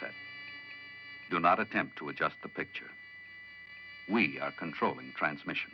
set. 0.00 0.12
Do 1.30 1.40
not 1.40 1.60
attempt 1.60 1.96
to 1.98 2.08
adjust 2.08 2.36
the 2.42 2.48
picture. 2.48 2.90
We 4.08 4.38
are 4.40 4.52
controlling 4.52 5.12
transmission. 5.16 5.72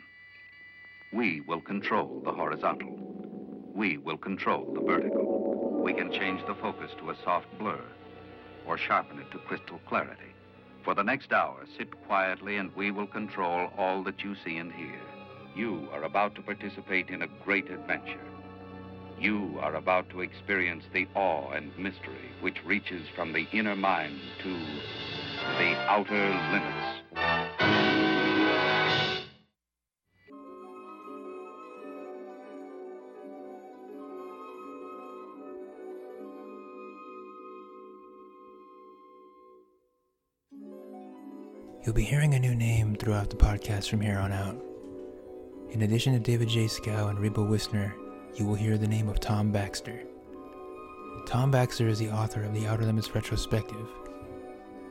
We 1.11 1.41
will 1.41 1.61
control 1.61 2.21
the 2.25 2.31
horizontal. 2.31 2.89
We 3.75 3.97
will 3.97 4.17
control 4.17 4.67
the 4.73 4.81
vertical. 4.81 5.81
We 5.83 5.93
can 5.93 6.11
change 6.11 6.41
the 6.47 6.55
focus 6.55 6.91
to 6.99 7.11
a 7.11 7.15
soft 7.23 7.47
blur 7.59 7.81
or 8.65 8.77
sharpen 8.77 9.19
it 9.19 9.29
to 9.31 9.37
crystal 9.39 9.79
clarity. 9.87 10.33
For 10.83 10.95
the 10.95 11.03
next 11.03 11.31
hour, 11.31 11.65
sit 11.77 11.89
quietly 12.07 12.57
and 12.57 12.75
we 12.75 12.91
will 12.91 13.07
control 13.07 13.69
all 13.77 14.03
that 14.03 14.23
you 14.23 14.35
see 14.43 14.57
and 14.57 14.71
hear. 14.71 14.99
You 15.55 15.87
are 15.93 16.03
about 16.03 16.35
to 16.35 16.41
participate 16.41 17.09
in 17.09 17.21
a 17.21 17.27
great 17.45 17.69
adventure. 17.69 18.32
You 19.19 19.57
are 19.61 19.75
about 19.75 20.09
to 20.09 20.21
experience 20.21 20.83
the 20.93 21.07
awe 21.15 21.51
and 21.51 21.71
mystery 21.77 22.31
which 22.41 22.63
reaches 22.65 23.07
from 23.15 23.31
the 23.31 23.47
inner 23.53 23.75
mind 23.75 24.19
to 24.43 24.49
the 25.57 25.75
outer 25.87 26.29
limits. 26.51 27.03
You'll 41.85 41.93
be 41.93 42.03
hearing 42.03 42.33
a 42.33 42.39
new 42.39 42.55
name 42.55 42.95
throughout 42.95 43.29
the 43.29 43.35
podcast 43.35 43.89
from 43.89 43.99
here 43.99 44.17
on 44.17 44.31
out. 44.31 44.55
In 45.71 45.81
addition 45.81 46.13
to 46.13 46.19
David 46.19 46.47
J. 46.47 46.65
Schow 46.65 47.09
and 47.09 47.19
Reba 47.19 47.41
Wissner, 47.41 47.93
you 48.35 48.45
will 48.45 48.55
hear 48.55 48.77
the 48.77 48.87
name 48.87 49.07
of 49.07 49.19
Tom 49.19 49.51
Baxter. 49.51 50.03
Tom 51.25 51.51
Baxter 51.51 51.87
is 51.87 51.99
the 51.99 52.09
author 52.09 52.43
of 52.43 52.53
the 52.53 52.65
Outer 52.65 52.85
Limits 52.85 53.13
Retrospective. 53.13 53.87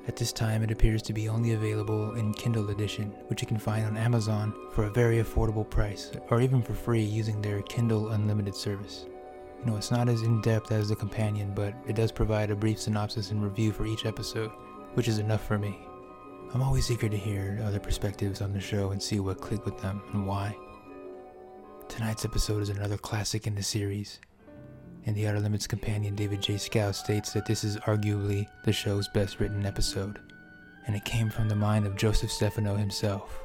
At 0.06 0.16
this 0.16 0.32
time, 0.32 0.62
it 0.62 0.70
appears 0.70 1.02
to 1.02 1.12
be 1.12 1.28
only 1.28 1.52
available 1.52 2.14
in 2.14 2.34
Kindle 2.34 2.70
edition, 2.70 3.10
which 3.26 3.42
you 3.42 3.48
can 3.48 3.58
find 3.58 3.84
on 3.84 3.96
Amazon 3.96 4.54
for 4.72 4.84
a 4.84 4.90
very 4.90 5.22
affordable 5.22 5.68
price, 5.68 6.12
or 6.30 6.40
even 6.40 6.62
for 6.62 6.74
free 6.74 7.02
using 7.02 7.42
their 7.42 7.62
Kindle 7.62 8.10
Unlimited 8.10 8.54
service. 8.54 9.06
You 9.60 9.66
know, 9.66 9.76
it's 9.76 9.90
not 9.90 10.08
as 10.08 10.22
in 10.22 10.40
depth 10.40 10.72
as 10.72 10.88
the 10.88 10.96
companion, 10.96 11.52
but 11.54 11.74
it 11.86 11.96
does 11.96 12.12
provide 12.12 12.50
a 12.50 12.56
brief 12.56 12.80
synopsis 12.80 13.30
and 13.30 13.42
review 13.42 13.72
for 13.72 13.86
each 13.86 14.06
episode, 14.06 14.50
which 14.94 15.08
is 15.08 15.18
enough 15.18 15.46
for 15.46 15.58
me. 15.58 15.78
I'm 16.54 16.62
always 16.62 16.90
eager 16.90 17.08
to 17.08 17.16
hear 17.16 17.60
other 17.64 17.80
perspectives 17.80 18.40
on 18.40 18.52
the 18.52 18.60
show 18.60 18.90
and 18.90 19.02
see 19.02 19.20
what 19.20 19.40
clicked 19.40 19.64
with 19.64 19.78
them 19.80 20.02
and 20.12 20.26
why. 20.26 20.56
Tonight's 21.92 22.24
episode 22.24 22.62
is 22.62 22.70
another 22.70 22.96
classic 22.96 23.46
in 23.46 23.54
the 23.54 23.62
series. 23.62 24.18
In 25.04 25.12
the 25.12 25.28
Outer 25.28 25.40
Limits 25.40 25.66
companion, 25.66 26.14
David 26.14 26.40
J. 26.40 26.54
Schow 26.54 26.94
states 26.94 27.34
that 27.34 27.44
this 27.44 27.64
is 27.64 27.76
arguably 27.80 28.46
the 28.64 28.72
show's 28.72 29.08
best 29.08 29.38
written 29.38 29.66
episode, 29.66 30.18
and 30.86 30.96
it 30.96 31.04
came 31.04 31.28
from 31.28 31.50
the 31.50 31.54
mind 31.54 31.86
of 31.86 31.94
Joseph 31.96 32.30
Stefano 32.30 32.76
himself. 32.76 33.38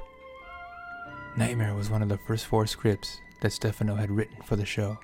Nightmare 1.36 1.76
was 1.76 1.90
one 1.90 2.02
of 2.02 2.08
the 2.08 2.18
first 2.26 2.46
four 2.46 2.66
scripts 2.66 3.20
that 3.42 3.52
Stefano 3.52 3.96
had 3.96 4.10
written 4.10 4.42
for 4.44 4.56
the 4.56 4.66
show. 4.66 4.98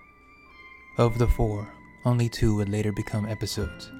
Of 0.98 1.18
the 1.18 1.28
four, 1.28 1.68
only 2.06 2.30
two 2.30 2.56
would 2.56 2.70
later 2.70 2.94
become 2.94 3.28
episodes 3.28 3.92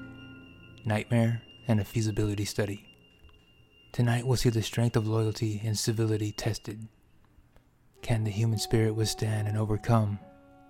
Nightmare 0.86 1.42
and 1.68 1.80
a 1.80 1.84
feasibility 1.84 2.46
study. 2.46 2.86
Tonight 3.92 4.26
we'll 4.26 4.38
see 4.38 4.48
the 4.48 4.62
strength 4.62 4.96
of 4.96 5.06
loyalty 5.06 5.60
and 5.62 5.78
civility 5.78 6.32
tested. 6.32 6.88
Can 8.04 8.22
the 8.22 8.30
human 8.30 8.58
spirit 8.58 8.94
withstand 8.94 9.48
and 9.48 9.56
overcome, 9.56 10.18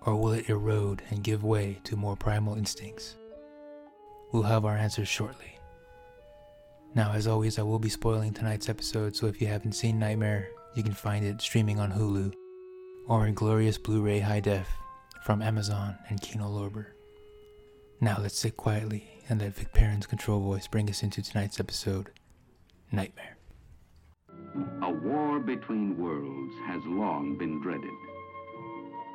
or 0.05 0.15
will 0.15 0.31
it 0.31 0.49
erode 0.49 1.01
and 1.09 1.21
give 1.21 1.43
way 1.43 1.81
to 1.83 1.97
more 1.97 2.15
primal 2.15 2.55
instincts? 2.55 3.17
We'll 4.31 4.43
have 4.43 4.63
our 4.63 4.77
answers 4.77 5.09
shortly. 5.09 5.59
Now, 6.95 7.11
as 7.11 7.27
always, 7.27 7.59
I 7.59 7.63
will 7.63 7.77
be 7.77 7.89
spoiling 7.89 8.33
tonight's 8.33 8.69
episode, 8.69 9.17
so 9.17 9.27
if 9.27 9.41
you 9.41 9.47
haven't 9.47 9.73
seen 9.73 9.99
Nightmare, 9.99 10.47
you 10.75 10.83
can 10.83 10.93
find 10.93 11.25
it 11.25 11.41
streaming 11.41 11.77
on 11.77 11.91
Hulu 11.91 12.33
or 13.09 13.27
in 13.27 13.33
glorious 13.33 13.77
Blu 13.77 14.01
ray 14.01 14.21
high 14.21 14.39
def 14.39 14.69
from 15.25 15.41
Amazon 15.41 15.97
and 16.07 16.21
Kino 16.21 16.45
Lorber. 16.47 16.85
Now, 17.99 18.15
let's 18.21 18.39
sit 18.39 18.55
quietly 18.55 19.09
and 19.27 19.41
let 19.41 19.55
Vic 19.55 19.73
Perrin's 19.73 20.07
control 20.07 20.39
voice 20.39 20.69
bring 20.69 20.89
us 20.89 21.03
into 21.03 21.21
tonight's 21.21 21.59
episode 21.59 22.11
Nightmare. 22.93 23.34
A 24.81 24.89
war 24.89 25.39
between 25.39 25.97
worlds 25.97 26.53
has 26.65 26.81
long 26.85 27.35
been 27.37 27.61
dreaded. 27.61 27.91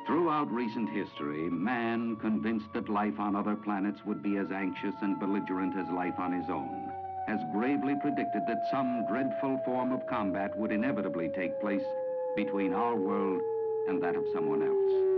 Throughout 0.05 0.51
recent 0.51 0.89
history, 0.89 1.49
man, 1.49 2.15
convinced 2.17 2.71
that 2.73 2.89
life 2.89 3.19
on 3.19 3.35
other 3.35 3.55
planets 3.55 3.99
would 4.05 4.21
be 4.21 4.37
as 4.37 4.51
anxious 4.51 4.95
and 5.01 5.19
belligerent 5.19 5.75
as 5.77 5.87
life 5.89 6.19
on 6.19 6.31
his 6.31 6.49
own, 6.49 6.91
has 7.27 7.39
gravely 7.53 7.95
predicted 8.01 8.43
that 8.47 8.67
some 8.69 9.05
dreadful 9.07 9.59
form 9.65 9.91
of 9.91 10.05
combat 10.07 10.55
would 10.57 10.71
inevitably 10.71 11.29
take 11.29 11.59
place 11.59 11.85
between 12.35 12.73
our 12.73 12.95
world 12.95 13.41
and 13.87 14.01
that 14.01 14.15
of 14.15 14.25
someone 14.33 14.61
else. 14.61 15.10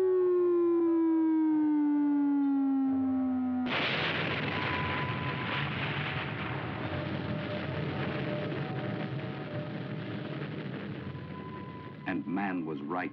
Man 12.53 12.65
was 12.67 12.79
right. 12.81 13.11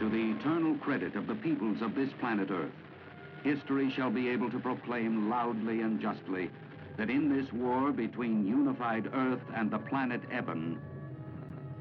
To 0.00 0.08
the 0.08 0.32
eternal 0.32 0.76
credit 0.78 1.14
of 1.14 1.28
the 1.28 1.36
peoples 1.36 1.80
of 1.82 1.94
this 1.94 2.10
planet 2.18 2.50
Earth, 2.50 2.72
history 3.44 3.92
shall 3.94 4.10
be 4.10 4.28
able 4.28 4.50
to 4.50 4.58
proclaim 4.58 5.30
loudly 5.30 5.82
and 5.82 6.00
justly 6.00 6.50
that 6.96 7.10
in 7.10 7.32
this 7.32 7.52
war 7.52 7.92
between 7.92 8.46
unified 8.46 9.08
Earth 9.14 9.42
and 9.54 9.70
the 9.70 9.78
planet 9.78 10.22
Ebon, 10.36 10.80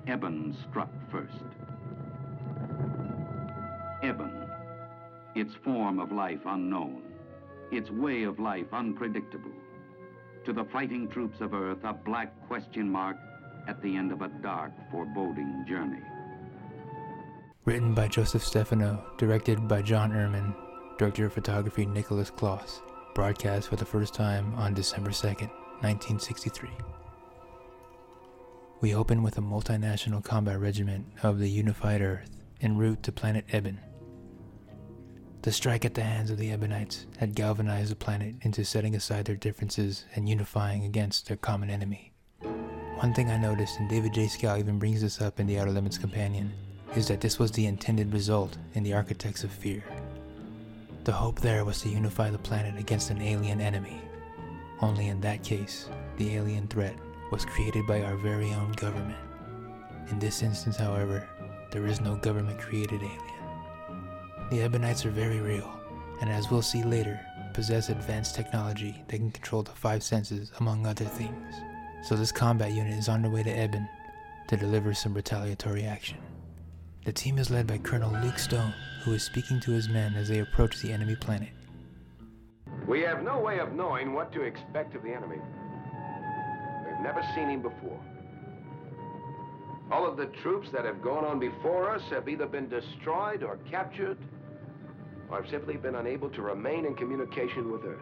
Ebon 0.07 0.55
struck 0.69 0.91
first. 1.11 1.43
Ebon, 4.03 4.47
its 5.33 5.55
form 5.63 5.99
of 5.99 6.11
life 6.11 6.41
unknown, 6.45 7.01
its 7.71 7.89
way 7.89 8.23
of 8.23 8.37
life 8.39 8.67
unpredictable. 8.71 9.53
To 10.45 10.53
the 10.53 10.65
fighting 10.65 11.07
troops 11.07 11.41
of 11.41 11.55
Earth, 11.55 11.83
a 11.83 11.93
black 11.93 12.31
question 12.47 12.87
mark 12.87 13.17
at 13.67 13.81
the 13.81 13.95
end 13.95 14.11
of 14.11 14.21
a 14.21 14.27
dark, 14.27 14.71
foreboding 14.91 15.65
journey. 15.67 16.01
Written 17.65 17.93
by 17.93 18.07
Joseph 18.07 18.43
Stefano, 18.43 19.03
directed 19.17 19.67
by 19.67 19.81
John 19.81 20.11
Erman, 20.11 20.53
director 20.97 21.25
of 21.25 21.33
photography 21.33 21.85
Nicholas 21.85 22.29
Kloss, 22.29 22.81
broadcast 23.15 23.69
for 23.69 23.75
the 23.75 23.85
first 23.85 24.13
time 24.13 24.53
on 24.55 24.73
December 24.73 25.11
2nd, 25.11 25.49
1963. 25.81 26.69
We 28.81 28.95
open 28.95 29.23
with 29.23 29.37
a 29.37 29.41
multinational 29.41 30.23
combat 30.23 30.59
regiment 30.59 31.05
of 31.23 31.39
the 31.39 31.49
unified 31.49 32.01
Earth 32.01 32.43
en 32.59 32.77
route 32.77 33.01
to 33.03 33.11
planet 33.11 33.45
Ebon. 33.53 33.79
The 35.43 35.51
strike 35.51 35.83
at 35.83 35.93
the 35.93 36.03
hands 36.03 36.31
of 36.31 36.37
the 36.37 36.51
Ebonites 36.51 37.05
had 37.17 37.35
galvanized 37.35 37.91
the 37.91 37.97
planet 37.97 38.35
into 38.41 38.63
setting 38.63 38.95
aside 38.95 39.25
their 39.25 39.35
differences 39.35 40.05
and 40.15 40.29
unifying 40.29 40.85
against 40.85 41.27
their 41.27 41.35
common 41.35 41.69
enemy. 41.69 42.12
One 43.03 43.13
thing 43.13 43.29
I 43.29 43.35
noticed, 43.35 43.79
and 43.79 43.89
David 43.89 44.13
J. 44.13 44.27
Schow 44.27 44.57
even 44.57 44.79
brings 44.79 45.01
this 45.01 45.19
up 45.19 45.41
in 45.41 45.45
the 45.45 45.59
Outer 45.59 45.71
Limits 45.71 45.97
Companion, 45.97 46.53
is 46.95 47.05
that 47.09 47.19
this 47.19 47.37
was 47.37 47.51
the 47.51 47.65
intended 47.65 48.13
result 48.13 48.55
in 48.75 48.83
the 48.83 48.93
Architects 48.93 49.43
of 49.43 49.51
Fear. 49.51 49.83
The 51.03 51.11
hope 51.11 51.41
there 51.41 51.65
was 51.65 51.81
to 51.81 51.89
unify 51.89 52.29
the 52.29 52.37
planet 52.37 52.79
against 52.79 53.09
an 53.09 53.21
alien 53.21 53.59
enemy. 53.59 53.99
Only 54.79 55.09
in 55.09 55.19
that 55.19 55.43
case, 55.43 55.89
the 56.15 56.35
alien 56.35 56.65
threat 56.69 56.95
was 57.29 57.43
created 57.43 57.85
by 57.85 58.03
our 58.03 58.15
very 58.15 58.53
own 58.53 58.71
government. 58.71 59.19
In 60.09 60.17
this 60.17 60.41
instance, 60.41 60.77
however, 60.77 61.27
there 61.71 61.85
is 61.85 61.99
no 61.99 62.15
government 62.15 62.57
created 62.57 63.01
alien. 63.01 63.19
The 64.49 64.59
Ebonites 64.59 65.03
are 65.03 65.11
very 65.11 65.41
real, 65.41 65.69
and 66.21 66.29
as 66.29 66.49
we'll 66.49 66.61
see 66.61 66.83
later, 66.83 67.19
possess 67.53 67.89
advanced 67.89 68.33
technology 68.33 69.03
that 69.09 69.17
can 69.17 69.31
control 69.31 69.61
the 69.61 69.71
five 69.71 70.03
senses, 70.03 70.53
among 70.61 70.87
other 70.87 71.03
things. 71.03 71.53
So 72.03 72.17
this 72.17 72.33
combat 72.33 72.73
unit 72.73 72.99
is 72.99 73.07
on 73.07 73.21
their 73.21 73.31
way 73.31 73.43
to 73.43 73.63
Ebon 73.63 73.87
to 74.49 74.57
deliver 74.57 74.93
some 74.93 75.13
retaliatory 75.13 75.85
action. 75.85 76.17
The 77.05 77.13
team 77.13 77.37
is 77.37 77.49
led 77.49 77.65
by 77.65 77.77
Colonel 77.77 78.11
Luke 78.21 78.39
Stone, 78.39 78.73
who 79.03 79.13
is 79.13 79.23
speaking 79.23 79.61
to 79.61 79.71
his 79.71 79.87
men 79.87 80.13
as 80.15 80.27
they 80.27 80.39
approach 80.39 80.81
the 80.81 80.91
enemy 80.91 81.15
planet. 81.15 81.49
We 82.87 82.99
have 83.01 83.23
no 83.23 83.39
way 83.39 83.59
of 83.59 83.71
knowing 83.71 84.11
what 84.11 84.33
to 84.33 84.41
expect 84.41 84.95
of 84.95 85.03
the 85.03 85.13
enemy. 85.13 85.37
We've 86.85 86.99
never 87.01 87.23
seen 87.35 87.49
him 87.49 87.61
before. 87.61 87.99
All 89.89 90.05
of 90.05 90.17
the 90.17 90.25
troops 90.41 90.67
that 90.73 90.83
have 90.83 91.01
gone 91.01 91.23
on 91.23 91.39
before 91.39 91.89
us 91.89 92.01
have 92.09 92.27
either 92.27 92.47
been 92.47 92.67
destroyed 92.67 93.43
or 93.43 93.59
captured, 93.71 94.17
or 95.29 95.41
have 95.41 95.49
simply 95.49 95.77
been 95.77 95.95
unable 95.95 96.29
to 96.31 96.41
remain 96.41 96.85
in 96.85 96.95
communication 96.95 97.71
with 97.71 97.85
Earth. 97.85 98.01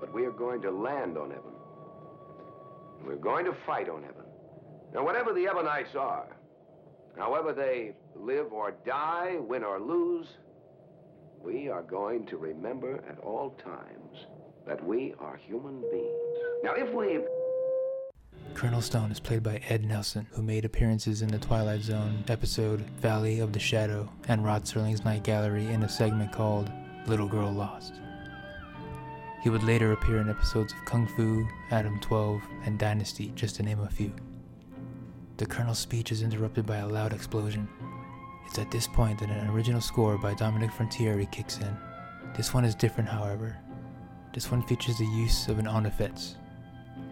But 0.00 0.12
we 0.12 0.24
are 0.24 0.32
going 0.32 0.62
to 0.62 0.70
land 0.72 1.16
on 1.16 1.30
We're 3.04 3.16
going 3.16 3.44
to 3.46 3.54
fight 3.66 3.88
on 3.88 3.98
Ebon. 3.98 4.24
Now, 4.94 5.04
whatever 5.04 5.32
the 5.32 5.44
Ebonites 5.44 5.94
are, 5.94 6.36
however 7.16 7.52
they 7.52 7.94
live 8.14 8.52
or 8.52 8.74
die, 8.84 9.36
win 9.40 9.64
or 9.64 9.80
lose, 9.80 10.26
we 11.42 11.68
are 11.68 11.82
going 11.82 12.26
to 12.26 12.36
remember 12.36 13.04
at 13.08 13.18
all 13.20 13.50
times 13.62 14.26
that 14.66 14.84
we 14.84 15.14
are 15.20 15.36
human 15.36 15.80
beings. 15.90 16.38
Now, 16.62 16.74
if 16.74 16.92
we 16.92 17.20
Colonel 18.54 18.80
Stone 18.80 19.12
is 19.12 19.20
played 19.20 19.42
by 19.42 19.60
Ed 19.68 19.84
Nelson, 19.84 20.26
who 20.32 20.42
made 20.42 20.64
appearances 20.64 21.20
in 21.20 21.28
the 21.28 21.38
Twilight 21.38 21.82
Zone 21.82 22.24
episode 22.28 22.80
Valley 23.00 23.40
of 23.40 23.52
the 23.52 23.58
Shadow 23.58 24.08
and 24.28 24.42
Rod 24.42 24.64
Serling's 24.64 25.04
Night 25.04 25.24
Gallery 25.24 25.66
in 25.66 25.82
a 25.82 25.88
segment 25.88 26.32
called 26.32 26.70
Little 27.06 27.28
Girl 27.28 27.52
Lost. 27.52 28.00
He 29.46 29.50
would 29.50 29.62
later 29.62 29.92
appear 29.92 30.18
in 30.18 30.28
episodes 30.28 30.72
of 30.72 30.84
Kung 30.86 31.06
Fu, 31.06 31.46
Adam 31.70 32.00
12, 32.00 32.42
and 32.64 32.80
Dynasty, 32.80 33.30
just 33.36 33.54
to 33.54 33.62
name 33.62 33.78
a 33.78 33.88
few. 33.88 34.12
The 35.36 35.46
Colonel's 35.46 35.78
speech 35.78 36.10
is 36.10 36.22
interrupted 36.22 36.66
by 36.66 36.78
a 36.78 36.88
loud 36.88 37.12
explosion. 37.12 37.68
It's 38.44 38.58
at 38.58 38.72
this 38.72 38.88
point 38.88 39.20
that 39.20 39.30
an 39.30 39.48
original 39.48 39.80
score 39.80 40.18
by 40.18 40.34
Dominic 40.34 40.72
Frontiere 40.72 41.24
kicks 41.26 41.58
in. 41.58 41.76
This 42.36 42.52
one 42.52 42.64
is 42.64 42.74
different, 42.74 43.08
however. 43.08 43.56
This 44.34 44.50
one 44.50 44.64
features 44.64 44.98
the 44.98 45.06
use 45.06 45.46
of 45.46 45.60
an 45.60 45.66
onafets. 45.66 46.34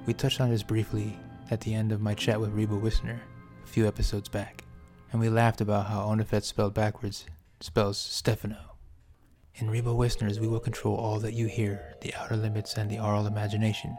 We 0.04 0.12
touched 0.12 0.40
on 0.40 0.50
this 0.50 0.64
briefly 0.64 1.16
at 1.52 1.60
the 1.60 1.72
end 1.72 1.92
of 1.92 2.00
my 2.00 2.14
chat 2.14 2.40
with 2.40 2.50
Reba 2.50 2.75
Wissner 2.75 3.20
a 3.62 3.66
few 3.69 3.86
episodes 3.86 4.28
back, 4.28 4.64
and 5.12 5.20
we 5.20 5.28
laughed 5.28 5.60
about 5.60 5.86
how 5.86 6.00
onafets 6.00 6.46
spelled 6.46 6.75
backwards 6.75 7.26
spells 7.60 7.96
Stefano. 7.96 8.73
In 9.58 9.70
Reba 9.70 9.90
Wissner's 9.90 10.40
we 10.40 10.48
will 10.48 10.58
control 10.58 10.96
all 10.96 11.20
that 11.20 11.34
you 11.34 11.46
hear, 11.46 11.94
the 12.00 12.12
outer 12.14 12.36
limits, 12.36 12.74
and 12.74 12.90
the 12.90 12.98
aural 12.98 13.28
imagination. 13.28 13.96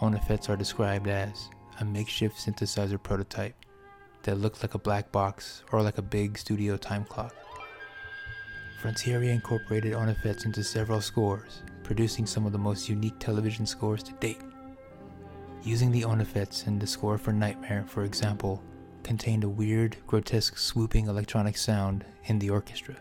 Onafets 0.00 0.48
are 0.48 0.56
described 0.56 1.06
as 1.06 1.48
a 1.78 1.84
makeshift 1.84 2.36
synthesizer 2.36 3.00
prototype 3.00 3.54
that 4.24 4.38
looked 4.38 4.62
like 4.62 4.74
a 4.74 4.80
black 4.80 5.12
box 5.12 5.62
or 5.70 5.80
like 5.80 5.98
a 5.98 6.02
big 6.02 6.36
studio 6.36 6.76
time 6.76 7.04
clock. 7.04 7.32
Frontiere 8.82 9.30
incorporated 9.30 9.92
Onafets 9.92 10.44
into 10.44 10.64
several 10.64 11.00
scores, 11.00 11.62
producing 11.84 12.26
some 12.26 12.44
of 12.44 12.50
the 12.50 12.58
most 12.58 12.88
unique 12.88 13.18
television 13.20 13.66
scores 13.66 14.02
to 14.02 14.12
date. 14.14 14.40
Using 15.62 15.92
the 15.92 16.02
Onafets 16.02 16.66
in 16.66 16.80
the 16.80 16.86
score 16.86 17.16
for 17.16 17.32
Nightmare, 17.32 17.84
for 17.86 18.02
example, 18.02 18.60
contained 19.04 19.44
a 19.44 19.48
weird, 19.48 19.98
grotesque, 20.08 20.58
swooping 20.58 21.06
electronic 21.06 21.56
sound 21.56 22.04
in 22.24 22.40
the 22.40 22.50
orchestra. 22.50 22.96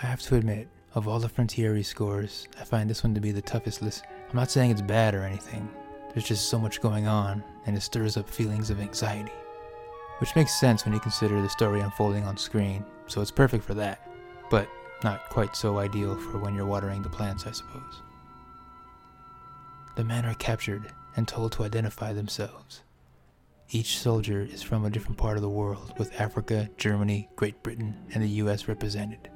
I 0.00 0.06
have 0.06 0.20
to 0.22 0.36
admit, 0.36 0.68
of 0.94 1.06
all 1.06 1.18
the 1.18 1.28
Frontiere 1.28 1.82
scores, 1.82 2.48
I 2.60 2.64
find 2.64 2.90
this 2.90 3.04
one 3.04 3.14
to 3.14 3.20
be 3.20 3.32
the 3.32 3.42
toughest 3.42 3.82
listen. 3.82 4.06
I'm 4.28 4.36
not 4.36 4.50
saying 4.50 4.70
it's 4.70 4.82
bad 4.82 5.14
or 5.14 5.22
anything, 5.22 5.68
there's 6.12 6.26
just 6.26 6.48
so 6.48 6.58
much 6.58 6.80
going 6.80 7.06
on, 7.06 7.44
and 7.66 7.76
it 7.76 7.80
stirs 7.80 8.16
up 8.16 8.28
feelings 8.28 8.70
of 8.70 8.80
anxiety. 8.80 9.32
Which 10.18 10.34
makes 10.34 10.58
sense 10.58 10.84
when 10.84 10.92
you 10.92 11.00
consider 11.00 11.40
the 11.40 11.48
story 11.48 11.80
unfolding 11.80 12.24
on 12.24 12.36
screen, 12.36 12.84
so 13.06 13.20
it's 13.20 13.30
perfect 13.30 13.64
for 13.64 13.74
that, 13.74 14.10
but 14.50 14.68
not 15.04 15.28
quite 15.30 15.54
so 15.54 15.78
ideal 15.78 16.16
for 16.16 16.38
when 16.38 16.54
you're 16.54 16.66
watering 16.66 17.02
the 17.02 17.08
plants, 17.08 17.46
I 17.46 17.52
suppose. 17.52 18.02
The 19.96 20.04
men 20.04 20.26
are 20.26 20.34
captured 20.34 20.92
and 21.16 21.26
told 21.26 21.52
to 21.52 21.64
identify 21.64 22.12
themselves. 22.12 22.82
Each 23.70 23.98
soldier 23.98 24.40
is 24.40 24.62
from 24.62 24.84
a 24.84 24.90
different 24.90 25.16
part 25.16 25.36
of 25.36 25.42
the 25.42 25.48
world, 25.48 25.94
with 25.96 26.20
Africa, 26.20 26.68
Germany, 26.76 27.28
Great 27.36 27.62
Britain, 27.62 27.96
and 28.12 28.22
the 28.22 28.28
US 28.28 28.66
represented. 28.66 29.30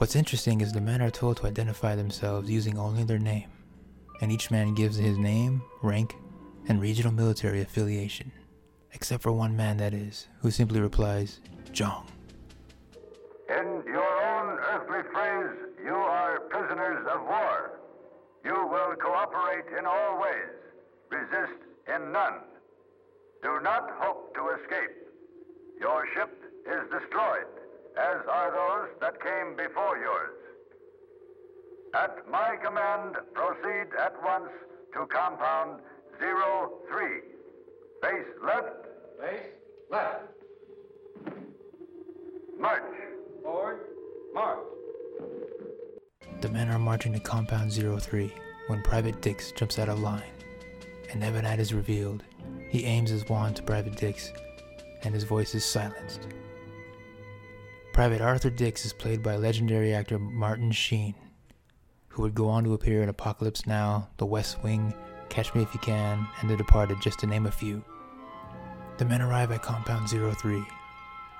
What's 0.00 0.16
interesting 0.16 0.60
is 0.62 0.72
the 0.72 0.80
men 0.80 1.02
are 1.02 1.10
told 1.10 1.36
to 1.36 1.46
identify 1.46 1.94
themselves 1.94 2.50
using 2.50 2.78
only 2.78 3.04
their 3.04 3.18
name 3.18 3.50
and 4.20 4.30
each 4.30 4.50
man 4.50 4.74
gives 4.74 4.96
his 4.96 5.18
name, 5.18 5.62
rank, 5.82 6.14
and 6.68 6.80
regional 6.80 7.12
military 7.12 7.62
affiliation. 7.62 8.30
Except 8.92 9.22
for 9.22 9.32
one 9.32 9.56
man, 9.56 9.76
that 9.78 9.94
is, 9.94 10.28
who 10.40 10.50
simply 10.50 10.80
replies, 10.80 11.40
Jong. 11.72 12.06
In 13.48 13.82
your 13.86 14.24
own 14.24 14.58
earthly 14.58 15.10
phrase, 15.12 15.56
you 15.84 15.94
are 15.94 16.40
prisoners 16.50 17.06
of 17.12 17.22
war. 17.22 17.80
You 18.44 18.54
will 18.54 18.94
cooperate 18.96 19.78
in 19.78 19.86
all 19.86 20.20
ways, 20.20 20.52
resist 21.10 21.60
in 21.88 22.12
none. 22.12 22.40
Do 23.42 23.60
not 23.62 23.90
hope 23.98 24.34
to 24.34 24.48
escape. 24.60 24.96
Your 25.80 26.04
ship 26.14 26.30
is 26.66 26.90
destroyed, 26.90 27.48
as 27.96 28.20
are 28.28 28.50
those 28.52 29.00
that 29.00 29.22
came 29.22 29.56
before 29.56 29.96
yours. 29.96 30.36
At 31.94 32.30
my 32.30 32.56
command, 32.70 33.16
proceed 33.34 33.88
at 33.98 34.14
once 34.22 34.50
to 34.94 35.06
compound 35.06 35.80
03. 36.20 37.20
Face 38.02 38.26
left. 38.44 38.86
Face 39.20 39.40
left. 39.90 40.22
March. 42.58 42.82
Forward. 43.42 43.80
March. 44.34 44.58
The 46.40 46.48
men 46.48 46.68
are 46.68 46.78
marching 46.78 47.12
to 47.12 47.20
compound 47.20 47.72
03 47.72 48.32
when 48.68 48.82
Private 48.82 49.20
Dix 49.20 49.52
jumps 49.52 49.78
out 49.78 49.88
of 49.88 50.00
line. 50.00 50.22
An 51.10 51.22
Ebonite 51.22 51.58
is 51.58 51.74
revealed. 51.74 52.22
He 52.68 52.84
aims 52.84 53.10
his 53.10 53.28
wand 53.28 53.56
to 53.56 53.62
Private 53.64 53.96
Dix, 53.96 54.32
and 55.02 55.12
his 55.12 55.24
voice 55.24 55.54
is 55.56 55.64
silenced. 55.64 56.28
Private 57.92 58.20
Arthur 58.20 58.50
Dix 58.50 58.84
is 58.84 58.92
played 58.92 59.22
by 59.22 59.36
legendary 59.36 59.92
actor 59.92 60.18
Martin 60.18 60.70
Sheen 60.70 61.14
who 62.10 62.22
would 62.22 62.34
go 62.34 62.48
on 62.48 62.64
to 62.64 62.74
appear 62.74 63.02
in 63.02 63.08
Apocalypse 63.08 63.66
Now, 63.66 64.08
The 64.18 64.26
West 64.26 64.62
Wing, 64.62 64.92
Catch 65.28 65.54
Me 65.54 65.62
If 65.62 65.72
You 65.72 65.80
Can, 65.80 66.26
and 66.40 66.50
The 66.50 66.56
Departed, 66.56 66.98
just 67.00 67.20
to 67.20 67.26
name 67.26 67.46
a 67.46 67.50
few. 67.50 67.82
The 68.98 69.04
men 69.04 69.22
arrive 69.22 69.52
at 69.52 69.62
Compound 69.62 70.10
03. 70.10 70.62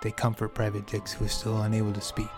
They 0.02 0.12
comfort 0.12 0.55
Private 0.55 0.87
Dix, 0.87 1.12
who 1.12 1.26
is 1.26 1.32
still 1.32 1.61
unable 1.62 1.93
to 1.93 2.00
speak. 2.00 2.31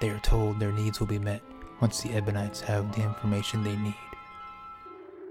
They 0.00 0.10
are 0.10 0.18
told 0.18 0.58
their 0.58 0.72
needs 0.72 0.98
will 0.98 1.06
be 1.06 1.18
met 1.18 1.40
once 1.80 2.00
the 2.00 2.10
Ebonites 2.10 2.60
have 2.60 2.94
the 2.94 3.02
information 3.02 3.62
they 3.62 3.76
need. 3.76 3.94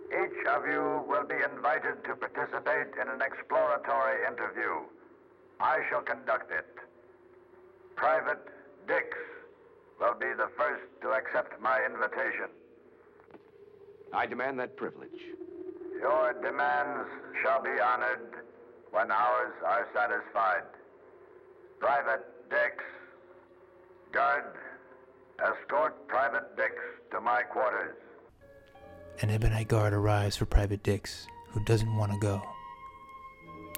Each 0.10 0.48
of 0.48 0.66
you 0.66 1.04
will 1.08 1.26
be 1.28 1.36
invited 1.36 2.04
to 2.06 2.16
participate 2.16 2.96
in 3.00 3.08
an 3.10 3.22
exploratory 3.22 4.26
interview. 4.26 4.88
I 5.60 5.80
shall 5.90 6.02
conduct 6.02 6.52
it. 6.52 6.66
Private 7.96 8.48
Dix 8.88 9.18
will 10.02 10.16
be 10.20 10.34
the 10.36 10.50
first 10.58 10.82
to 11.02 11.10
accept 11.12 11.62
my 11.62 11.80
invitation. 11.86 12.50
I 14.12 14.26
demand 14.26 14.60
that 14.60 14.76
privilege. 14.76 15.22
Your 16.00 16.34
demands 16.34 17.08
shall 17.44 17.62
be 17.62 17.70
honored 17.70 18.34
when 18.90 19.12
ours 19.12 19.54
are 19.64 19.88
satisfied. 19.94 20.64
Private 21.80 22.26
Dix, 22.50 22.84
guard, 24.12 24.44
escort 25.40 26.08
Private 26.08 26.58
Dix 26.58 26.74
to 27.12 27.22
my 27.22 27.44
quarters. 27.44 27.96
An 29.22 29.30
Ebonite 29.30 29.68
guard 29.68 29.94
arrives 29.94 30.36
for 30.36 30.46
Private 30.46 30.82
Dix, 30.82 31.28
who 31.50 31.64
doesn't 31.64 31.96
want 31.96 32.12
to 32.12 32.18
go. 32.18 32.42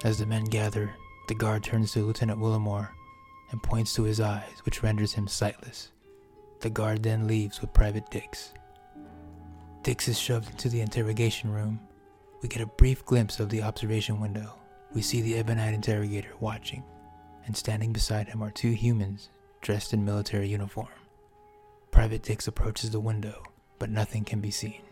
As 0.05 0.19
the 0.19 0.25
men 0.25 0.45
gather, 0.45 0.95
the 1.27 1.35
guard 1.35 1.63
turns 1.63 1.91
to 1.91 2.05
Lieutenant 2.05 2.39
Willimore 2.39 2.89
and 3.51 3.61
points 3.61 3.93
to 3.95 4.03
his 4.03 4.19
eyes, 4.19 4.61
which 4.65 4.81
renders 4.81 5.13
him 5.13 5.27
sightless. 5.27 5.92
The 6.63 6.69
guard 6.69 7.03
then 7.03 7.27
leaves 7.27 7.59
with 7.59 7.73
Private 7.73 8.09
Dix. 8.09 8.53
Dix 9.81 10.07
is 10.07 10.17
shoved 10.17 10.49
into 10.49 10.69
the 10.69 10.79
interrogation 10.79 11.51
room. 11.51 11.77
We 12.41 12.47
get 12.47 12.61
a 12.61 12.65
brief 12.65 13.05
glimpse 13.05 13.41
of 13.41 13.49
the 13.49 13.61
observation 13.61 14.21
window. 14.21 14.53
We 14.93 15.01
see 15.01 15.19
the 15.19 15.35
Ebonite 15.35 15.73
interrogator 15.73 16.31
watching, 16.39 16.85
and 17.45 17.57
standing 17.57 17.91
beside 17.91 18.29
him 18.29 18.41
are 18.41 18.49
two 18.49 18.71
humans 18.71 19.29
dressed 19.59 19.91
in 19.91 20.05
military 20.05 20.47
uniform. 20.47 20.87
Private 21.91 22.23
Dix 22.23 22.47
approaches 22.47 22.91
the 22.91 22.99
window, 23.01 23.43
but 23.77 23.89
nothing 23.89 24.23
can 24.23 24.39
be 24.39 24.49
seen. 24.49 24.83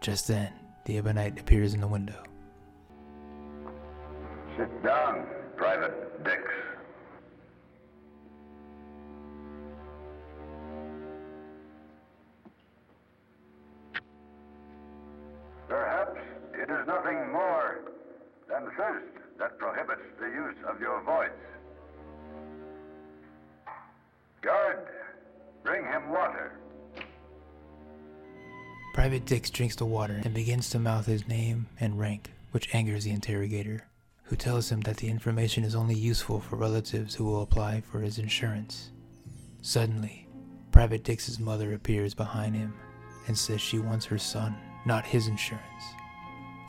Just 0.00 0.26
then, 0.26 0.54
the 0.86 0.96
Ebonite 0.96 1.38
appears 1.38 1.74
in 1.74 1.82
the 1.82 1.86
window. 1.86 2.22
Sit 4.56 4.82
down, 4.82 5.26
Private 5.54 6.24
Dix. 6.24 6.44
Private 29.08 29.24
Dix 29.24 29.48
drinks 29.48 29.74
the 29.74 29.86
water 29.86 30.20
and 30.22 30.34
begins 30.34 30.68
to 30.68 30.78
mouth 30.78 31.06
his 31.06 31.26
name 31.26 31.66
and 31.80 31.98
rank, 31.98 32.30
which 32.50 32.74
angers 32.74 33.04
the 33.04 33.10
interrogator, 33.10 33.86
who 34.24 34.36
tells 34.36 34.70
him 34.70 34.82
that 34.82 34.98
the 34.98 35.08
information 35.08 35.64
is 35.64 35.74
only 35.74 35.94
useful 35.94 36.40
for 36.40 36.56
relatives 36.56 37.14
who 37.14 37.24
will 37.24 37.40
apply 37.40 37.80
for 37.80 38.00
his 38.00 38.18
insurance. 38.18 38.90
Suddenly, 39.62 40.28
Private 40.72 41.04
Dix's 41.04 41.38
mother 41.38 41.72
appears 41.72 42.12
behind 42.12 42.54
him 42.54 42.74
and 43.26 43.38
says 43.38 43.62
she 43.62 43.78
wants 43.78 44.04
her 44.04 44.18
son 44.18 44.54
not 44.84 45.06
his 45.06 45.26
insurance. 45.26 45.84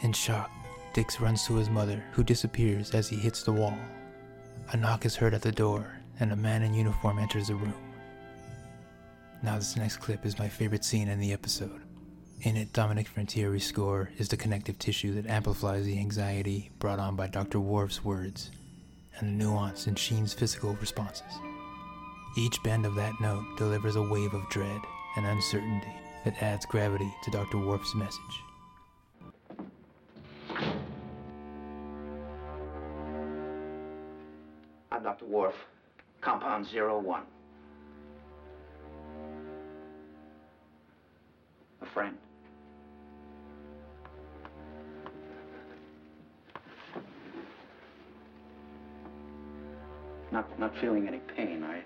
In 0.04 0.14
shock, 0.14 0.50
Dix 0.94 1.20
runs 1.20 1.46
to 1.46 1.56
his 1.56 1.70
mother, 1.70 2.02
who 2.14 2.24
disappears 2.24 2.92
as 2.92 3.10
he 3.10 3.18
hits 3.18 3.44
the 3.44 3.52
wall. 3.52 3.78
A 4.72 4.78
knock 4.78 5.06
is 5.06 5.18
heard 5.18 5.34
at 5.34 5.42
the 5.42 5.52
door, 5.52 5.92
and 6.22 6.32
a 6.32 6.38
man 6.38 6.64
in 6.64 6.74
uniform 6.74 7.20
enters 7.20 7.50
the 7.50 7.56
room. 7.56 7.74
Now, 9.44 9.58
this 9.58 9.76
next 9.76 9.98
clip 9.98 10.26
is 10.26 10.40
my 10.40 10.48
favorite 10.48 10.86
scene 10.86 11.10
in 11.10 11.20
the 11.20 11.34
episode. 11.34 11.82
In 12.42 12.56
it, 12.56 12.72
Dominic 12.72 13.10
Frontiere's 13.10 13.66
score 13.66 14.12
is 14.18 14.30
the 14.30 14.38
connective 14.38 14.80
tissue 14.80 15.14
that 15.16 15.30
amplifies 15.30 15.84
the 15.86 16.00
anxiety 16.00 16.72
brought 16.80 16.98
on 16.98 17.18
by 17.18 17.28
Dr. 17.28 17.60
Worf's 17.60 18.06
words 18.06 18.50
and 19.18 19.28
the 19.28 19.44
nuance 19.44 19.88
in 19.88 19.96
Sheen's 19.96 20.34
physical 20.34 20.74
responses. 20.80 21.34
Each 22.38 22.64
bend 22.64 22.86
of 22.86 22.96
that 22.96 23.12
note 23.20 23.44
delivers 23.58 23.98
a 23.98 24.02
wave 24.02 24.34
of 24.34 24.48
dread 24.50 24.80
and 25.18 25.26
uncertainty 25.26 25.92
that 26.24 26.42
adds 26.42 26.66
gravity 26.66 27.14
to 27.26 27.32
Dr. 27.32 27.58
Worf's 27.58 27.94
message. 27.94 28.44
I'm 34.94 35.04
Dr. 35.04 35.26
Worf, 35.26 35.56
Compound 36.22 36.66
Zero 36.66 37.00
One. 37.00 37.24
Feeling 50.80 51.08
any 51.08 51.20
pain, 51.36 51.64
are 51.64 51.78
you? 51.78 51.84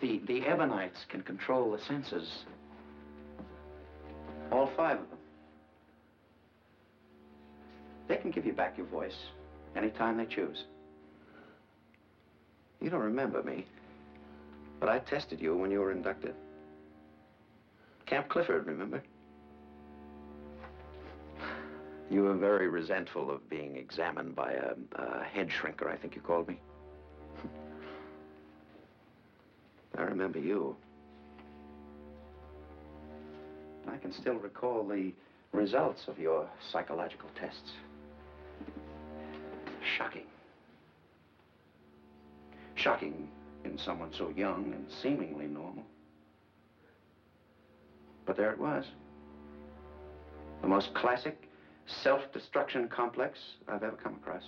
The, 0.00 0.20
the 0.26 0.40
Ebonites 0.40 1.06
can 1.08 1.22
control 1.22 1.70
the 1.70 1.78
senses. 1.78 2.44
All 4.50 4.70
five 4.76 4.98
of 4.98 5.08
them. 5.08 5.18
They 8.08 8.16
can 8.16 8.30
give 8.30 8.44
you 8.44 8.52
back 8.52 8.76
your 8.76 8.86
voice 8.86 9.16
anytime 9.76 10.16
they 10.16 10.26
choose. 10.26 10.64
You 12.80 12.90
don't 12.90 13.00
remember 13.00 13.42
me, 13.44 13.64
but 14.80 14.88
I 14.88 14.98
tested 14.98 15.40
you 15.40 15.56
when 15.56 15.70
you 15.70 15.78
were 15.80 15.92
inducted. 15.92 16.34
Camp 18.06 18.28
Clifford, 18.28 18.66
remember? 18.66 19.02
You 22.12 22.24
were 22.24 22.34
very 22.34 22.68
resentful 22.68 23.30
of 23.30 23.48
being 23.48 23.76
examined 23.76 24.36
by 24.36 24.52
a, 24.52 24.74
a 24.96 25.24
head 25.24 25.48
shrinker, 25.48 25.90
I 25.90 25.96
think 25.96 26.14
you 26.14 26.20
called 26.20 26.46
me. 26.46 26.58
I 29.96 30.02
remember 30.02 30.38
you. 30.38 30.76
I 33.90 33.96
can 33.96 34.12
still 34.12 34.34
recall 34.34 34.86
the 34.86 35.14
results 35.52 36.06
of 36.06 36.18
your 36.18 36.46
psychological 36.70 37.30
tests. 37.34 37.72
Shocking. 39.96 40.26
Shocking 42.74 43.26
in 43.64 43.78
someone 43.78 44.12
so 44.12 44.28
young 44.36 44.74
and 44.74 44.84
seemingly 45.02 45.46
normal. 45.46 45.84
But 48.26 48.36
there 48.36 48.52
it 48.52 48.58
was. 48.58 48.84
The 50.60 50.68
most 50.68 50.92
classic 50.92 51.48
self-destruction 51.86 52.88
complex 52.88 53.38
I've 53.68 53.82
ever 53.82 53.96
come 53.96 54.14
across. 54.14 54.42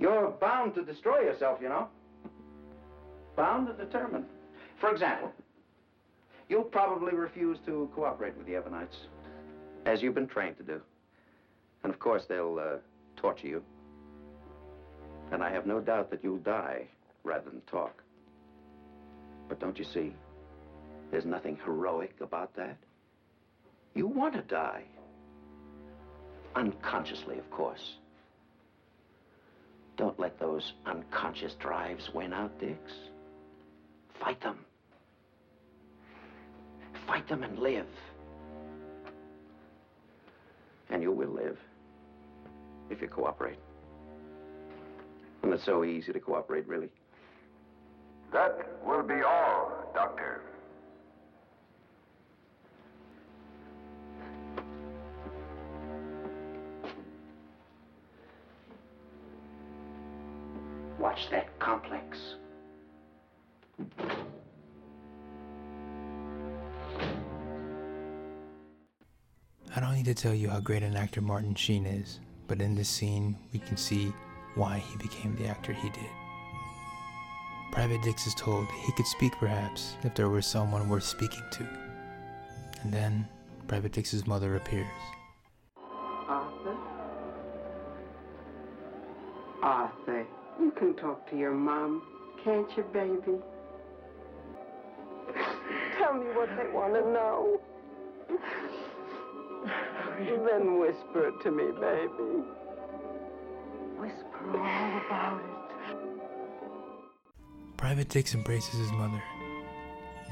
You're 0.00 0.30
bound 0.40 0.74
to 0.74 0.84
destroy 0.84 1.20
yourself, 1.20 1.58
you 1.62 1.68
know. 1.68 1.88
Bound 3.36 3.68
and 3.68 3.78
determined. 3.78 4.26
For 4.80 4.90
example, 4.90 5.32
you'll 6.48 6.64
probably 6.64 7.14
refuse 7.14 7.58
to 7.66 7.88
cooperate 7.94 8.36
with 8.36 8.46
the 8.46 8.54
Ebonites, 8.54 9.06
as 9.86 10.02
you've 10.02 10.14
been 10.14 10.26
trained 10.26 10.56
to 10.58 10.64
do. 10.64 10.80
And 11.84 11.92
of 11.92 12.00
course, 12.00 12.24
they'll 12.28 12.58
uh, 12.58 12.78
torture 13.16 13.46
you. 13.46 13.62
And 15.30 15.42
I 15.42 15.50
have 15.50 15.66
no 15.66 15.80
doubt 15.80 16.10
that 16.10 16.22
you'll 16.22 16.38
die 16.38 16.88
rather 17.24 17.48
than 17.48 17.60
talk. 17.62 18.02
But 19.48 19.60
don't 19.60 19.78
you 19.78 19.84
see? 19.84 20.12
There's 21.10 21.24
nothing 21.24 21.58
heroic 21.64 22.14
about 22.20 22.54
that. 22.56 22.76
You 23.94 24.06
want 24.06 24.34
to 24.34 24.42
die. 24.42 24.84
Unconsciously, 26.54 27.38
of 27.38 27.50
course. 27.50 27.94
Don't 29.96 30.18
let 30.18 30.38
those 30.40 30.72
unconscious 30.86 31.54
drives 31.54 32.10
win 32.14 32.32
out, 32.32 32.58
Dix. 32.58 32.78
Fight 34.20 34.40
them. 34.40 34.58
Fight 37.06 37.28
them 37.28 37.42
and 37.42 37.58
live. 37.58 37.86
And 40.90 41.02
you 41.02 41.12
will 41.12 41.30
live. 41.30 41.58
If 42.90 43.00
you 43.00 43.08
cooperate. 43.08 43.58
And 45.42 45.52
it's 45.52 45.64
so 45.64 45.84
easy 45.84 46.12
to 46.12 46.20
cooperate, 46.20 46.66
really. 46.68 46.88
That 48.32 48.82
will 48.84 49.02
be 49.02 49.22
all, 49.22 49.90
Doctor. 49.94 50.42
Watch 61.02 61.30
that 61.32 61.58
complex. 61.58 62.36
I 69.74 69.80
don't 69.80 69.94
need 69.96 70.04
to 70.04 70.14
tell 70.14 70.32
you 70.32 70.48
how 70.48 70.60
great 70.60 70.84
an 70.84 70.96
actor 70.96 71.20
Martin 71.20 71.56
Sheen 71.56 71.86
is, 71.86 72.20
but 72.46 72.62
in 72.62 72.76
this 72.76 72.88
scene, 72.88 73.36
we 73.52 73.58
can 73.58 73.76
see 73.76 74.12
why 74.54 74.78
he 74.78 74.96
became 74.96 75.34
the 75.34 75.48
actor 75.48 75.72
he 75.72 75.90
did. 75.90 76.08
Private 77.72 78.00
Dix 78.02 78.28
is 78.28 78.34
told 78.36 78.68
he 78.86 78.92
could 78.92 79.06
speak 79.06 79.32
perhaps 79.40 79.96
if 80.04 80.14
there 80.14 80.28
were 80.28 80.40
someone 80.40 80.88
worth 80.88 81.02
speaking 81.02 81.42
to. 81.50 81.66
And 82.82 82.92
then 82.92 83.26
Private 83.66 83.90
Dix's 83.90 84.24
mother 84.24 84.54
appears. 84.54 84.86
Talk 91.02 91.28
to 91.28 91.36
your 91.36 91.52
mom, 91.52 92.00
can't 92.44 92.68
you, 92.76 92.84
baby? 92.92 93.38
Tell 95.98 96.14
me 96.14 96.26
what 96.26 96.48
they 96.56 96.68
want 96.72 96.94
to 96.94 97.00
know. 97.00 97.60
then 100.46 100.78
whisper 100.78 101.28
it 101.28 101.34
to 101.42 101.50
me, 101.50 101.72
baby. 101.80 102.44
Whisper 103.98 104.56
all 104.56 105.00
about 105.06 105.40
it. 105.40 105.46
Private 107.76 108.08
Dix 108.08 108.34
embraces 108.34 108.78
his 108.78 108.92
mother, 108.92 109.20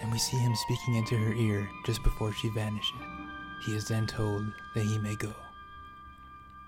and 0.00 0.12
we 0.12 0.18
see 0.18 0.36
him 0.36 0.54
speaking 0.54 0.94
into 0.94 1.16
her 1.16 1.32
ear 1.32 1.68
just 1.84 2.00
before 2.04 2.32
she 2.32 2.48
vanishes. 2.50 2.94
He 3.66 3.74
is 3.74 3.88
then 3.88 4.06
told 4.06 4.44
that 4.76 4.84
he 4.84 4.98
may 4.98 5.16
go. 5.16 5.34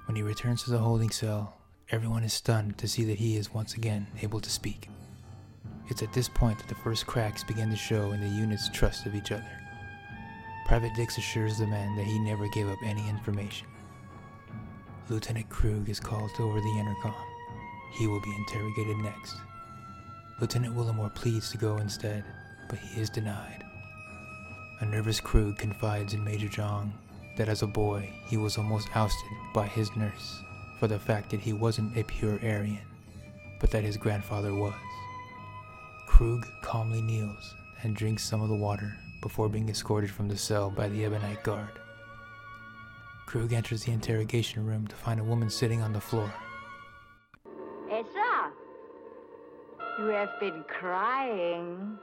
When 0.06 0.16
he 0.16 0.22
returns 0.22 0.64
to 0.64 0.72
the 0.72 0.78
holding 0.78 1.10
cell, 1.10 1.61
everyone 1.90 2.22
is 2.22 2.32
stunned 2.32 2.78
to 2.78 2.88
see 2.88 3.04
that 3.04 3.18
he 3.18 3.36
is 3.36 3.52
once 3.52 3.74
again 3.74 4.06
able 4.22 4.40
to 4.40 4.50
speak. 4.50 4.88
It's 5.88 6.02
at 6.02 6.12
this 6.12 6.28
point 6.28 6.58
that 6.58 6.68
the 6.68 6.74
first 6.76 7.06
cracks 7.06 7.44
begin 7.44 7.70
to 7.70 7.76
show 7.76 8.12
in 8.12 8.20
the 8.20 8.28
unit's 8.28 8.70
trust 8.70 9.06
of 9.06 9.14
each 9.14 9.32
other. 9.32 9.58
Private 10.66 10.94
Dix 10.94 11.18
assures 11.18 11.58
the 11.58 11.66
men 11.66 11.96
that 11.96 12.06
he 12.06 12.18
never 12.18 12.48
gave 12.48 12.68
up 12.68 12.78
any 12.84 13.06
information. 13.08 13.66
Lieutenant 15.08 15.48
Krug 15.50 15.88
is 15.88 16.00
called 16.00 16.30
over 16.38 16.60
the 16.60 16.78
intercom. 16.78 17.14
He 17.92 18.06
will 18.06 18.20
be 18.20 18.34
interrogated 18.36 18.96
next. 18.98 19.36
Lieutenant 20.40 20.74
Willimore 20.74 21.14
pleads 21.14 21.50
to 21.50 21.58
go 21.58 21.76
instead, 21.76 22.24
but 22.68 22.78
he 22.78 23.00
is 23.00 23.10
denied. 23.10 23.62
A 24.80 24.86
nervous 24.86 25.20
Krug 25.20 25.58
confides 25.58 26.14
in 26.14 26.24
Major 26.24 26.48
Jong 26.48 26.92
that 27.36 27.48
as 27.48 27.62
a 27.62 27.66
boy 27.66 28.10
he 28.26 28.36
was 28.36 28.56
almost 28.56 28.88
ousted 28.94 29.30
by 29.52 29.66
his 29.66 29.94
nurse 29.96 30.42
for 30.82 30.88
the 30.88 30.98
fact 30.98 31.30
that 31.30 31.38
he 31.38 31.52
wasn't 31.52 31.96
a 31.96 32.02
pure 32.02 32.40
Aryan, 32.42 32.80
but 33.60 33.70
that 33.70 33.84
his 33.84 33.96
grandfather 33.96 34.52
was. 34.52 34.74
Krug 36.08 36.44
calmly 36.60 37.00
kneels 37.00 37.54
and 37.84 37.94
drinks 37.94 38.24
some 38.24 38.42
of 38.42 38.48
the 38.48 38.56
water 38.56 38.92
before 39.22 39.48
being 39.48 39.68
escorted 39.68 40.10
from 40.10 40.26
the 40.26 40.36
cell 40.36 40.70
by 40.70 40.88
the 40.88 41.04
Ebonite 41.04 41.44
guard. 41.44 41.78
Krug 43.26 43.52
enters 43.52 43.84
the 43.84 43.92
interrogation 43.92 44.66
room 44.66 44.88
to 44.88 44.96
find 44.96 45.20
a 45.20 45.22
woman 45.22 45.48
sitting 45.48 45.80
on 45.80 45.92
the 45.92 46.00
floor. 46.00 46.34
Ezra, 47.88 48.50
you 50.00 50.06
have 50.06 50.40
been 50.40 50.64
crying. 50.64 51.96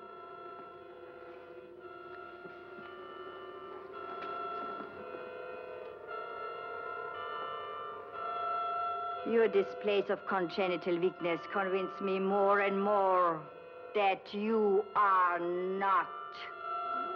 Your 9.27 9.47
displays 9.47 10.05
of 10.09 10.25
congenital 10.27 10.97
weakness 10.97 11.39
convince 11.51 11.99
me 12.01 12.19
more 12.19 12.61
and 12.61 12.81
more 12.81 13.41
that 13.93 14.21
you 14.31 14.85
are 14.95 15.39
not. 15.39 16.07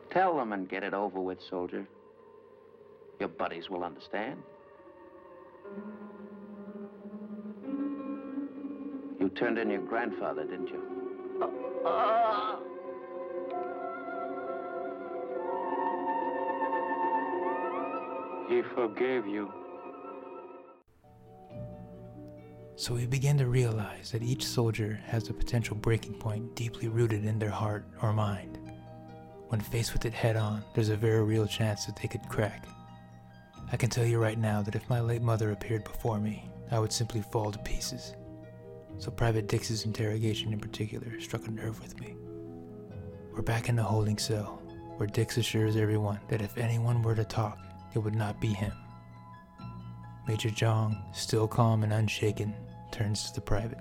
Tell 0.10 0.36
them 0.36 0.52
and 0.54 0.68
get 0.68 0.84
it 0.84 0.94
over 0.94 1.20
with, 1.22 1.40
soldier. 1.50 1.88
Your 3.20 3.30
buddies 3.30 3.70
will 3.70 3.84
understand. 3.84 4.42
You 9.20 9.30
turned 9.30 9.60
in 9.60 9.70
your 9.70 9.82
grandfather, 9.82 10.44
didn't 10.44 10.70
you? 10.70 10.82
Oh. 11.42 11.71
He 18.48 18.62
forgave 18.76 19.26
you. 19.26 19.52
So 22.76 22.94
we 22.94 23.06
begin 23.06 23.38
to 23.38 23.48
realize 23.48 24.12
that 24.12 24.22
each 24.22 24.46
soldier 24.46 25.00
has 25.06 25.30
a 25.30 25.34
potential 25.34 25.76
breaking 25.76 26.16
point 26.16 26.56
deeply 26.56 26.88
rooted 26.88 27.26
in 27.26 27.40
their 27.40 27.50
heart 27.50 27.86
or 28.02 28.12
mind. 28.12 28.60
When 29.48 29.62
faced 29.62 29.94
with 29.94 30.06
it 30.06 30.14
head 30.14 30.36
on, 30.36 30.64
there's 30.76 30.90
a 30.90 30.96
very 30.96 31.24
real 31.24 31.48
chance 31.48 31.86
that 31.86 31.96
they 31.96 32.08
could 32.08 32.28
crack. 32.30 32.66
I 33.72 33.78
can 33.78 33.90
tell 33.90 34.06
you 34.06 34.20
right 34.20 34.38
now 34.38 34.62
that 34.62 34.76
if 34.76 34.90
my 34.90 35.00
late 35.00 35.22
mother 35.22 35.52
appeared 35.52 35.84
before 35.84 36.20
me, 36.20 36.50
I 36.72 36.80
would 36.80 36.92
simply 36.92 37.22
fall 37.22 37.52
to 37.52 37.60
pieces. 37.60 38.16
So 38.98 39.12
Private 39.12 39.48
Dix's 39.48 39.86
interrogation 39.86 40.54
in 40.54 40.60
particular 40.60 41.20
struck 41.20 41.48
a 41.48 41.52
nerve 41.52 41.82
with 41.82 42.00
me. 42.00 42.16
We're 43.34 43.42
back 43.42 43.70
in 43.70 43.76
the 43.76 43.84
holding 43.84 44.18
cell, 44.18 44.62
where 44.98 45.08
Dix 45.08 45.38
assures 45.38 45.76
everyone 45.76 46.20
that 46.28 46.42
if 46.42 46.58
anyone 46.58 47.02
were 47.02 47.16
to 47.16 47.24
talk, 47.24 47.58
it 47.94 48.00
would 48.00 48.16
not 48.16 48.40
be 48.40 48.50
him. 48.50 48.74
Major 50.28 50.50
Jong, 50.50 50.98
still 51.14 51.48
calm 51.48 51.84
and 51.84 51.92
unshaken, 51.92 52.54
turns 52.92 53.24
to 53.30 53.36
the 53.36 53.42
private. 53.42 53.80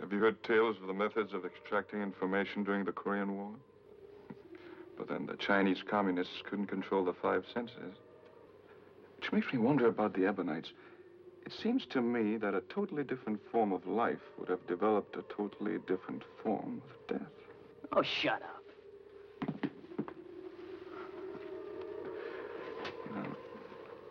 Have 0.00 0.12
you 0.12 0.18
heard 0.18 0.42
tales 0.44 0.76
of 0.80 0.86
the 0.86 0.94
methods 0.94 1.32
of 1.32 1.44
extracting 1.44 2.02
information 2.02 2.62
during 2.62 2.84
the 2.84 2.92
Korean 2.92 3.36
War? 3.36 3.50
But 4.96 5.08
then 5.08 5.26
the 5.26 5.36
Chinese 5.36 5.78
communists 5.90 6.42
couldn't 6.48 6.66
control 6.66 7.04
the 7.04 7.14
five 7.14 7.44
senses. 7.52 7.96
Which 9.16 9.32
makes 9.32 9.52
me 9.52 9.58
wonder 9.58 9.86
about 9.88 10.14
the 10.14 10.20
Ebonites. 10.20 10.68
It 11.46 11.52
seems 11.62 11.84
to 11.90 12.00
me 12.00 12.36
that 12.38 12.54
a 12.54 12.62
totally 12.62 13.04
different 13.04 13.38
form 13.52 13.72
of 13.72 13.86
life 13.86 14.22
would 14.38 14.48
have 14.48 14.66
developed 14.66 15.16
a 15.16 15.22
totally 15.34 15.78
different 15.86 16.22
form 16.42 16.80
of 16.84 17.18
death. 17.18 17.32
Oh, 17.92 18.02
shut 18.02 18.42
up. 18.42 18.62
You 23.06 23.14
know, 23.14 23.36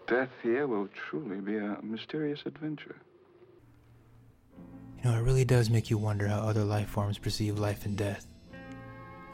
death 0.08 0.30
here 0.44 0.68
will 0.68 0.88
truly 1.10 1.38
be 1.38 1.58
a 1.58 1.80
mysterious 1.82 2.42
adventure. 2.46 2.98
You 5.04 5.10
know, 5.10 5.18
it 5.18 5.24
really 5.24 5.44
does 5.44 5.70
make 5.70 5.90
you 5.90 5.98
wonder 5.98 6.28
how 6.28 6.40
other 6.40 6.63
life 6.63 6.90
forms 6.90 7.18
perceive 7.18 7.58
life 7.58 7.86
and 7.86 7.98
death. 7.98 8.28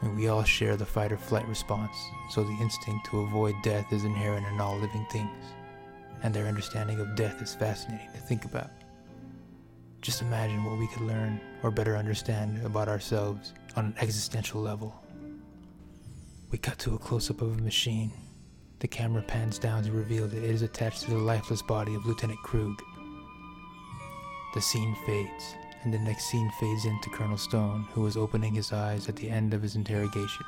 I 0.02 0.06
mean, 0.06 0.16
we 0.16 0.28
all 0.28 0.42
share 0.42 0.76
the 0.76 0.86
fight 0.86 1.12
or 1.12 1.18
flight 1.18 1.46
response, 1.46 1.96
so 2.30 2.42
the 2.42 2.58
instinct 2.62 3.10
to 3.10 3.20
avoid 3.20 3.54
death 3.62 3.92
is 3.92 4.04
inherent 4.04 4.46
in 4.46 4.58
all 4.58 4.78
living 4.78 5.06
things, 5.12 5.44
and 6.22 6.34
their 6.34 6.46
understanding 6.46 7.00
of 7.00 7.14
death 7.14 7.40
is 7.40 7.54
fascinating 7.54 8.10
to 8.12 8.20
think 8.20 8.44
about. 8.44 8.70
Just 10.00 10.22
imagine 10.22 10.64
what 10.64 10.78
we 10.78 10.86
could 10.88 11.02
learn 11.02 11.40
or 11.62 11.70
better 11.70 11.96
understand 11.96 12.64
about 12.64 12.88
ourselves 12.88 13.52
on 13.76 13.84
an 13.86 13.94
existential 13.98 14.60
level. 14.60 14.94
We 16.50 16.58
cut 16.58 16.78
to 16.80 16.94
a 16.94 16.98
close 16.98 17.30
up 17.30 17.42
of 17.42 17.58
a 17.58 17.62
machine. 17.62 18.10
The 18.80 18.88
camera 18.88 19.22
pans 19.22 19.58
down 19.58 19.84
to 19.84 19.92
reveal 19.92 20.26
that 20.26 20.42
it 20.42 20.50
is 20.50 20.62
attached 20.62 21.02
to 21.02 21.10
the 21.10 21.18
lifeless 21.18 21.62
body 21.62 21.94
of 21.94 22.06
Lieutenant 22.06 22.42
Krug. 22.42 22.80
The 24.54 24.60
scene 24.60 24.96
fades, 25.06 25.54
and 25.82 25.92
the 25.92 25.98
next 25.98 26.24
scene 26.24 26.50
fades 26.58 26.86
into 26.86 27.10
Colonel 27.10 27.36
Stone, 27.36 27.86
who 27.92 28.06
is 28.06 28.16
opening 28.16 28.54
his 28.54 28.72
eyes 28.72 29.08
at 29.08 29.16
the 29.16 29.28
end 29.28 29.54
of 29.54 29.62
his 29.62 29.76
interrogation. 29.76 30.44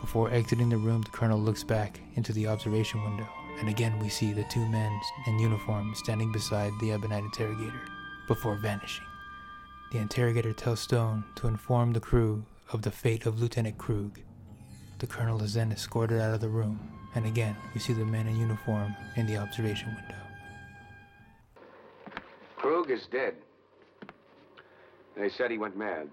Before 0.00 0.30
exiting 0.30 0.68
the 0.68 0.76
room, 0.76 1.02
the 1.02 1.10
colonel 1.10 1.40
looks 1.40 1.62
back 1.62 2.00
into 2.16 2.32
the 2.32 2.48
observation 2.48 3.02
window, 3.04 3.28
and 3.58 3.68
again 3.68 3.98
we 3.98 4.08
see 4.08 4.32
the 4.32 4.44
two 4.44 4.66
men 4.66 5.00
in 5.26 5.38
uniform 5.38 5.94
standing 5.94 6.30
beside 6.30 6.72
the 6.80 6.92
Ebonite 6.92 7.24
interrogator, 7.24 7.80
before 8.26 8.56
vanishing. 8.56 9.04
The 9.92 9.98
interrogator 9.98 10.52
tells 10.52 10.80
Stone 10.80 11.24
to 11.36 11.48
inform 11.48 11.92
the 11.92 12.00
crew 12.00 12.44
of 12.72 12.82
the 12.82 12.90
fate 12.90 13.26
of 13.26 13.40
Lieutenant 13.40 13.76
Krug. 13.76 14.20
The 14.98 15.06
colonel 15.06 15.42
is 15.42 15.54
then 15.54 15.72
escorted 15.72 16.20
out 16.20 16.34
of 16.34 16.40
the 16.40 16.48
room, 16.48 16.78
and 17.14 17.26
again 17.26 17.56
we 17.74 17.80
see 17.80 17.92
the 17.92 18.04
men 18.04 18.28
in 18.28 18.36
uniform 18.36 18.94
in 19.16 19.26
the 19.26 19.36
observation 19.36 19.88
window. 19.88 20.14
Krug 22.56 22.90
is 22.90 23.06
dead. 23.10 23.34
They 25.16 25.28
said 25.28 25.50
he 25.50 25.58
went 25.58 25.76
mad. 25.76 26.08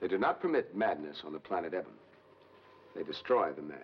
They 0.00 0.08
do 0.08 0.18
not 0.18 0.40
permit 0.40 0.76
madness 0.76 1.22
on 1.26 1.32
the 1.32 1.38
planet 1.38 1.74
Ebon. 1.74 1.92
They 2.94 3.02
destroy 3.02 3.52
the 3.52 3.62
man. 3.62 3.78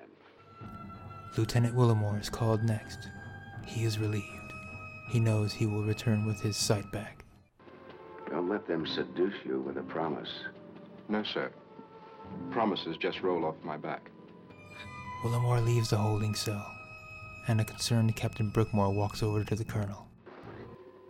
Lieutenant 1.37 1.75
Willimore 1.75 2.21
is 2.21 2.31
called 2.31 2.63
next. 2.63 3.09
He 3.67 3.85
is 3.85 3.99
relieved. 3.99 4.53
He 5.09 5.19
knows 5.19 5.53
he 5.53 5.67
will 5.67 5.83
return 5.83 6.25
with 6.25 6.41
his 6.41 6.57
sight 6.57 6.91
back. 6.93 7.25
Don't 8.31 8.49
let 8.49 8.67
them 8.69 8.87
seduce 8.87 9.35
you 9.45 9.61
with 9.61 9.77
a 9.77 9.83
promise. 9.83 10.29
No, 11.09 11.25
sir. 11.25 11.51
Promises 12.51 12.97
just 12.97 13.21
roll 13.21 13.45
off 13.45 13.57
my 13.65 13.77
back. 13.77 14.11
Willimore 15.25 15.65
leaves 15.65 15.91
the 15.91 15.97
holding 15.97 16.35
cell, 16.35 16.67
and 17.49 17.61
a 17.61 17.65
concerned 17.65 18.15
Captain 18.15 18.51
Brookmore 18.51 18.95
walks 18.95 19.23
over 19.23 19.43
to 19.45 19.55
the 19.55 19.65
colonel. 19.65 20.07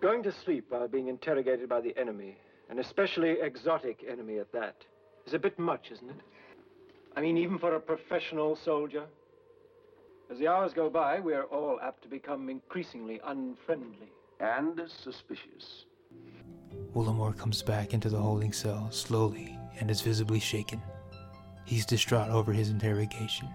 Going 0.00 0.22
to 0.22 0.32
sleep 0.32 0.66
while 0.70 0.88
being 0.88 1.08
interrogated 1.08 1.68
by 1.68 1.80
the 1.80 1.96
enemy, 1.98 2.36
an 2.70 2.78
especially 2.78 3.40
exotic 3.42 4.04
enemy 4.08 4.38
at 4.38 4.52
that, 4.52 4.76
is 5.26 5.34
a 5.34 5.38
bit 5.38 5.58
much, 5.58 5.90
isn't 5.92 6.08
it? 6.08 6.20
I 7.16 7.20
mean, 7.20 7.36
even 7.36 7.58
for 7.58 7.74
a 7.74 7.80
professional 7.80 8.56
soldier. 8.56 9.04
As 10.30 10.38
the 10.38 10.48
hours 10.48 10.72
go 10.72 10.88
by, 10.88 11.20
we 11.20 11.34
are 11.34 11.44
all 11.44 11.78
apt 11.80 12.02
to 12.02 12.08
become 12.08 12.48
increasingly 12.48 13.20
unfriendly. 13.24 14.10
And 14.40 14.80
suspicious. 14.88 15.84
Willimore 16.94 17.36
comes 17.36 17.62
back 17.62 17.94
into 17.94 18.08
the 18.08 18.18
holding 18.18 18.52
cell 18.52 18.90
slowly 18.90 19.58
and 19.78 19.90
is 19.90 20.00
visibly 20.00 20.40
shaken. 20.40 20.82
He's 21.64 21.86
distraught 21.86 22.30
over 22.30 22.52
his 22.52 22.70
interrogation. 22.70 23.48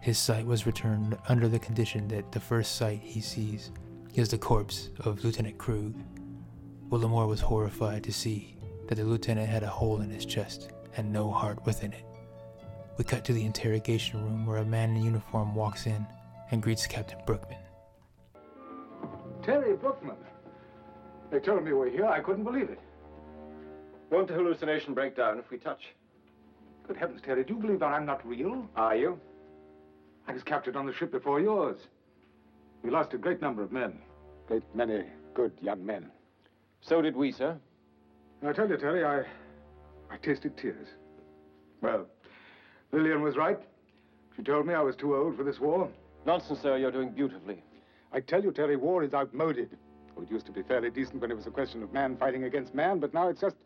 His 0.00 0.18
sight 0.18 0.46
was 0.46 0.66
returned 0.66 1.16
under 1.28 1.48
the 1.48 1.58
condition 1.58 2.08
that 2.08 2.32
the 2.32 2.40
first 2.40 2.76
sight 2.76 3.00
he 3.02 3.20
sees 3.20 3.70
is 4.14 4.28
the 4.28 4.38
corpse 4.38 4.90
of 5.00 5.22
Lieutenant 5.24 5.58
Krug. 5.58 5.94
Willimore 6.90 7.28
was 7.28 7.40
horrified 7.40 8.02
to 8.04 8.12
see 8.12 8.56
that 8.88 8.96
the 8.96 9.04
lieutenant 9.04 9.48
had 9.48 9.62
a 9.62 9.68
hole 9.68 10.00
in 10.00 10.10
his 10.10 10.26
chest 10.26 10.70
and 10.96 11.12
no 11.12 11.30
heart 11.30 11.64
within 11.64 11.92
it. 11.92 12.04
We 13.00 13.04
cut 13.04 13.24
to 13.24 13.32
the 13.32 13.46
interrogation 13.46 14.22
room 14.22 14.44
where 14.44 14.58
a 14.58 14.64
man 14.66 14.94
in 14.94 15.02
uniform 15.02 15.54
walks 15.54 15.86
in 15.86 16.06
and 16.50 16.62
greets 16.62 16.86
Captain 16.86 17.18
Brookman. 17.24 17.56
Terry 19.42 19.74
Brookman. 19.74 20.18
They 21.30 21.38
told 21.38 21.64
me 21.64 21.70
you 21.70 21.78
were 21.78 21.88
here. 21.88 22.04
I 22.04 22.20
couldn't 22.20 22.44
believe 22.44 22.68
it. 22.68 22.78
Won't 24.10 24.28
the 24.28 24.34
hallucination 24.34 24.92
break 24.92 25.16
down 25.16 25.38
if 25.38 25.50
we 25.50 25.56
touch? 25.56 25.94
Good 26.86 26.98
heavens, 26.98 27.22
Terry, 27.24 27.42
do 27.42 27.54
you 27.54 27.60
believe 27.60 27.80
that 27.80 27.86
I'm 27.86 28.04
not 28.04 28.20
real? 28.28 28.68
Are 28.76 28.94
you? 28.94 29.18
I 30.28 30.32
was 30.34 30.42
captured 30.42 30.76
on 30.76 30.84
the 30.84 30.92
ship 30.92 31.10
before 31.10 31.40
yours. 31.40 31.78
We 32.82 32.90
lost 32.90 33.14
a 33.14 33.16
great 33.16 33.40
number 33.40 33.62
of 33.62 33.72
men. 33.72 33.98
Great 34.46 34.64
many 34.74 35.04
good 35.32 35.52
young 35.62 35.86
men. 35.86 36.10
So 36.82 37.00
did 37.00 37.16
we, 37.16 37.32
sir. 37.32 37.56
I 38.46 38.52
tell 38.52 38.68
you, 38.68 38.76
Terry, 38.76 39.06
I, 39.06 39.20
I 40.12 40.18
tasted 40.18 40.54
tears. 40.58 40.88
Well, 41.80 42.06
Lillian 42.92 43.22
was 43.22 43.36
right. 43.36 43.58
She 44.36 44.42
told 44.42 44.66
me 44.66 44.74
I 44.74 44.80
was 44.80 44.96
too 44.96 45.14
old 45.14 45.36
for 45.36 45.44
this 45.44 45.60
war. 45.60 45.88
Nonsense, 46.26 46.60
sir. 46.60 46.76
You're 46.76 46.90
doing 46.90 47.10
beautifully. 47.10 47.62
I 48.12 48.20
tell 48.20 48.42
you, 48.42 48.52
Terry, 48.52 48.76
war 48.76 49.02
is 49.04 49.14
outmoded. 49.14 49.76
Oh, 50.16 50.22
it 50.22 50.30
used 50.30 50.46
to 50.46 50.52
be 50.52 50.62
fairly 50.62 50.90
decent 50.90 51.20
when 51.20 51.30
it 51.30 51.36
was 51.36 51.46
a 51.46 51.50
question 51.50 51.82
of 51.82 51.92
man 51.92 52.16
fighting 52.16 52.44
against 52.44 52.74
man, 52.74 52.98
but 52.98 53.14
now 53.14 53.28
it's 53.28 53.40
just 53.40 53.56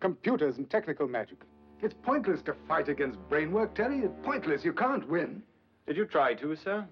computers 0.00 0.56
and 0.56 0.68
technical 0.70 1.06
magic. 1.06 1.38
It's 1.82 1.94
pointless 2.02 2.42
to 2.42 2.54
fight 2.68 2.88
against 2.88 3.18
brain 3.28 3.52
work, 3.52 3.74
Terry. 3.74 4.00
It's 4.00 4.14
pointless. 4.22 4.64
You 4.64 4.72
can't 4.72 5.06
win. 5.08 5.42
Did 5.86 5.96
you 5.96 6.06
try 6.06 6.34
to, 6.34 6.56
sir? 6.56 6.86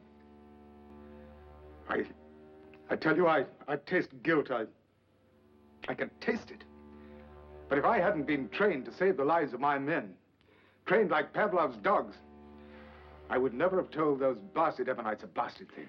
I, 1.88 2.04
I 2.90 2.96
tell 2.96 3.16
you, 3.16 3.26
I, 3.26 3.44
I 3.66 3.76
taste 3.76 4.10
guilt. 4.22 4.50
I, 4.50 4.64
I 5.88 5.94
can 5.94 6.10
taste 6.20 6.50
it. 6.50 6.64
But 7.68 7.78
if 7.78 7.84
I 7.84 7.98
hadn't 7.98 8.26
been 8.26 8.48
trained 8.48 8.86
to 8.86 8.94
save 8.94 9.16
the 9.16 9.24
lives 9.24 9.52
of 9.52 9.60
my 9.60 9.78
men, 9.78 10.14
trained 10.88 11.10
like 11.10 11.32
Pavlov's 11.32 11.76
dogs, 11.76 12.16
I 13.30 13.38
would 13.38 13.52
never 13.54 13.76
have 13.76 13.90
told 13.90 14.18
those 14.18 14.38
blasted 14.54 14.88
Ebonites 14.88 15.22
a 15.22 15.26
blasted 15.26 15.70
thing. 15.76 15.88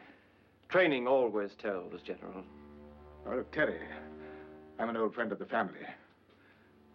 Training 0.67 1.07
always 1.07 1.51
tells, 1.55 2.01
General. 2.01 2.43
Oh, 3.25 3.35
look, 3.37 3.51
Terry, 3.51 3.79
I'm 4.77 4.89
an 4.89 4.97
old 4.97 5.15
friend 5.15 5.31
of 5.31 5.39
the 5.39 5.45
family. 5.45 5.79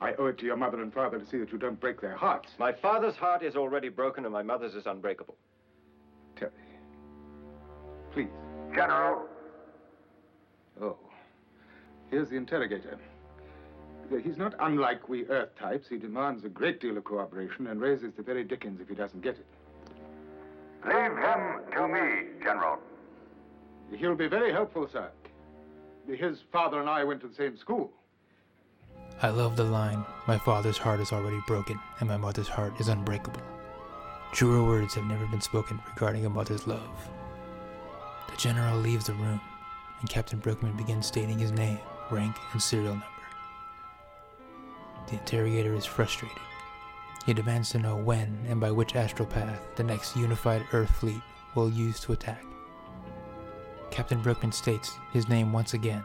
I 0.01 0.13
owe 0.15 0.27
it 0.27 0.39
to 0.39 0.45
your 0.45 0.57
mother 0.57 0.83
and 0.83 0.93
father 0.93 1.19
to 1.19 1.27
see 1.27 1.39
that 1.39 1.51
you 1.51 1.59
don't 1.59 1.81
break 1.81 2.01
their 2.01 2.15
hearts. 2.15 2.51
My 2.59 2.73
father's 2.73 3.17
heart 3.17 3.43
is 3.43 3.57
already 3.57 3.89
broken, 3.89 4.25
and 4.25 4.33
my 4.33 4.43
mother's 4.43 4.75
is 4.75 4.87
unbreakable. 4.87 5.37
Terry, 6.37 6.51
please. 8.13 8.29
General, 8.75 9.27
Oh, 10.81 10.97
here's 12.11 12.29
the 12.29 12.37
interrogator. 12.37 12.99
He's 14.23 14.37
not 14.37 14.55
unlike 14.61 15.09
we 15.09 15.27
Earth 15.27 15.51
types. 15.59 15.89
He 15.89 15.99
demands 15.99 16.45
a 16.45 16.49
great 16.49 16.81
deal 16.81 16.97
of 16.97 17.05
cooperation 17.05 17.67
and 17.67 17.81
raises 17.81 18.13
the 18.17 18.23
very 18.23 18.45
dickens 18.45 18.81
if 18.81 18.89
he 18.89 18.95
doesn't 18.95 19.23
get 19.23 19.37
it. 19.37 19.47
Leave 20.85 21.17
him 21.17 21.61
to 21.73 21.89
me, 21.89 22.43
General. 22.43 22.79
He'll 23.97 24.15
be 24.15 24.29
very 24.29 24.53
helpful, 24.53 24.89
sir. 24.91 25.11
His 26.07 26.39
father 26.53 26.81
and 26.81 26.89
I 26.89 27.05
went 27.05 27.21
to 27.23 27.29
the 27.29 27.35
same 27.35 27.57
school. 27.57 27.91
I 29.23 29.31
love 29.31 29.57
the 29.57 29.65
line, 29.65 30.05
My 30.27 30.39
father's 30.39 30.77
heart 30.77 31.01
is 31.01 31.13
already 31.13 31.41
broken, 31.47 31.79
and 32.01 32.09
my 32.09 32.17
mother's 32.17 32.49
heart 32.49 32.79
is 32.81 32.89
unbreakable. 32.89 33.41
Truer 34.33 34.65
words 34.65 34.95
have 34.95 35.05
never 35.05 35.27
been 35.27 35.41
spoken 35.41 35.81
regarding 35.95 36.27
a 36.27 36.31
mother's 36.31 36.67
love. 36.67 37.09
The 38.29 38.37
general 38.37 38.77
leaves 38.79 39.07
the 39.07 39.15
room, 39.15 39.41
and 40.01 40.11
Captain 40.11 40.41
Brookman 40.41 40.77
begins 40.77 41.07
stating 41.07 41.39
his 41.39 41.53
name, 41.53 41.79
rank, 42.11 42.37
and 42.53 42.61
serial 42.61 42.95
number. 42.95 43.14
The 45.07 45.15
interrogator 45.15 45.75
is 45.75 45.85
frustrated. 45.85 46.39
He 47.27 47.33
demands 47.33 47.71
to 47.71 47.79
know 47.79 47.97
when 47.97 48.39
and 48.49 48.61
by 48.61 48.71
which 48.71 48.97
astral 48.97 49.27
path 49.27 49.61
the 49.77 49.83
next 49.83 50.17
unified 50.17 50.65
Earth 50.73 50.91
fleet 50.91 51.21
will 51.55 51.71
use 51.71 52.01
to 52.01 52.13
attack. 52.13 52.43
Captain 53.91 54.21
Brookman 54.21 54.53
states 54.53 54.93
his 55.13 55.29
name 55.29 55.53
once 55.53 55.73
again, 55.73 56.03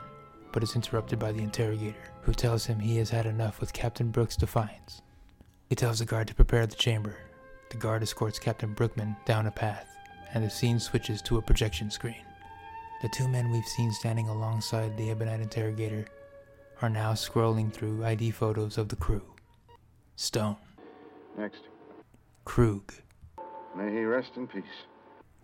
but 0.52 0.64
is 0.64 0.76
interrupted 0.76 1.20
by 1.20 1.32
the 1.32 1.42
interrogator, 1.42 1.98
who 2.22 2.34
tells 2.34 2.66
him 2.66 2.80
he 2.80 2.98
has 2.98 3.10
had 3.10 3.26
enough 3.26 3.60
with 3.60 3.74
Captain 3.74 4.12
Brooks' 4.12 4.36
defiance. 4.36 5.02
He 5.70 5.76
tells 5.76 6.00
the 6.00 6.06
guard 6.06 6.28
to 6.28 6.36
prepare 6.36 6.66
the 6.68 6.76
chamber. 6.76 7.16
The 7.70 7.78
guard 7.78 8.04
escorts 8.04 8.40
Captain 8.40 8.74
Brookman 8.74 9.16
down 9.26 9.48
a 9.48 9.52
path, 9.52 9.88
and 10.34 10.44
the 10.44 10.50
scene 10.50 10.80
switches 10.80 11.22
to 11.24 11.38
a 11.38 11.42
projection 11.42 11.92
screen. 11.92 12.24
The 13.02 13.10
two 13.10 13.28
men 13.28 13.52
we've 13.52 13.66
seen 13.66 13.92
standing 13.92 14.28
alongside 14.28 14.98
the 14.98 15.10
Ebonite 15.12 15.42
interrogator 15.42 16.06
are 16.82 16.90
now 16.90 17.14
scrolling 17.14 17.72
through 17.72 18.06
ID 18.06 18.32
photos 18.32 18.78
of 18.78 18.90
the 18.90 18.96
crew. 18.96 19.22
Stone. 20.16 20.58
Next. 21.38 21.62
Krug. 22.46 22.94
May 23.76 23.92
he 23.92 24.04
rest 24.04 24.32
in 24.36 24.48
peace. 24.48 24.64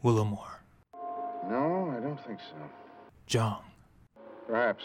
Willamore. 0.03 0.59
No, 1.49 1.93
I 1.95 1.99
don't 1.99 2.19
think 2.25 2.39
so. 2.39 2.55
Jong. 3.27 3.63
Perhaps. 4.47 4.83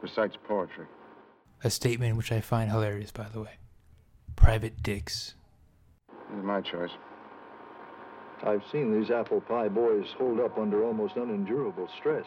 Recites 0.00 0.36
poetry. 0.46 0.86
A 1.64 1.70
statement 1.70 2.16
which 2.16 2.32
I 2.32 2.40
find 2.40 2.70
hilarious, 2.70 3.12
by 3.12 3.28
the 3.32 3.40
way. 3.40 3.58
Private 4.36 4.82
Dix. 4.82 5.34
It's 6.08 6.44
my 6.44 6.60
choice. 6.60 6.90
I've 8.44 8.62
seen 8.72 8.98
these 8.98 9.10
apple 9.10 9.40
pie 9.40 9.68
boys 9.68 10.06
hold 10.18 10.40
up 10.40 10.58
under 10.58 10.84
almost 10.84 11.16
unendurable 11.16 11.88
stress. 11.98 12.26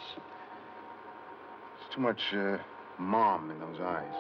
There's 1.95 2.17
too 2.17 2.33
much 2.33 2.33
uh, 2.33 2.57
mom 2.97 3.51
in 3.51 3.59
those 3.59 3.79
eyes. 3.79 4.13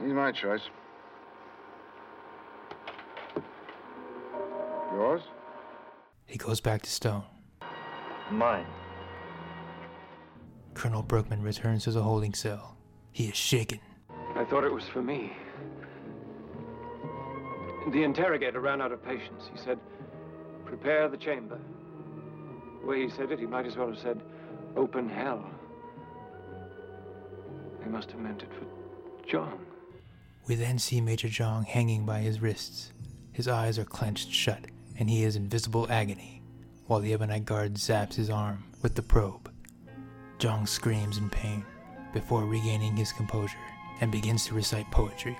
He's 0.00 0.12
my 0.12 0.32
choice. 0.32 0.62
Yours? 4.92 5.22
He 6.26 6.38
goes 6.38 6.60
back 6.60 6.82
to 6.82 6.90
Stone. 6.90 7.24
Mine. 8.30 8.66
Colonel 10.74 11.02
Brookman 11.02 11.42
returns 11.42 11.84
to 11.84 11.92
the 11.92 12.02
holding 12.02 12.34
cell. 12.34 12.76
He 13.12 13.28
is 13.28 13.36
shaken. 13.36 13.80
I 14.34 14.44
thought 14.44 14.64
it 14.64 14.72
was 14.72 14.84
for 14.92 15.02
me. 15.02 15.32
The 17.92 18.02
interrogator 18.02 18.60
ran 18.60 18.82
out 18.82 18.92
of 18.92 19.04
patience. 19.04 19.44
He 19.52 19.58
said, 19.58 19.78
prepare 20.64 21.08
the 21.08 21.16
chamber. 21.16 21.58
The 22.80 22.86
way 22.86 23.04
he 23.04 23.10
said 23.10 23.30
it, 23.30 23.38
he 23.38 23.46
might 23.46 23.66
as 23.66 23.76
well 23.76 23.88
have 23.88 23.98
said, 23.98 24.20
open 24.76 25.08
hell. 25.08 25.48
He 27.86 27.92
must 27.92 28.10
have 28.10 28.20
meant 28.20 28.42
it 28.42 28.48
for 28.52 28.66
Jong. 29.28 29.64
We 30.48 30.56
then 30.56 30.76
see 30.76 31.00
Major 31.00 31.28
Jong 31.28 31.62
hanging 31.62 32.04
by 32.04 32.18
his 32.18 32.42
wrists. 32.42 32.92
His 33.30 33.46
eyes 33.46 33.78
are 33.78 33.84
clenched 33.84 34.32
shut, 34.32 34.64
and 34.98 35.08
he 35.08 35.22
is 35.22 35.36
in 35.36 35.48
visible 35.48 35.86
agony, 35.88 36.42
while 36.88 36.98
the 36.98 37.12
Ebonite 37.12 37.44
guard 37.44 37.74
zaps 37.74 38.14
his 38.14 38.28
arm 38.28 38.64
with 38.82 38.96
the 38.96 39.02
probe. 39.02 39.52
Jong 40.40 40.66
screams 40.66 41.18
in 41.18 41.30
pain 41.30 41.64
before 42.12 42.44
regaining 42.44 42.96
his 42.96 43.12
composure 43.12 43.56
and 44.00 44.10
begins 44.10 44.44
to 44.46 44.54
recite 44.54 44.90
poetry. 44.90 45.38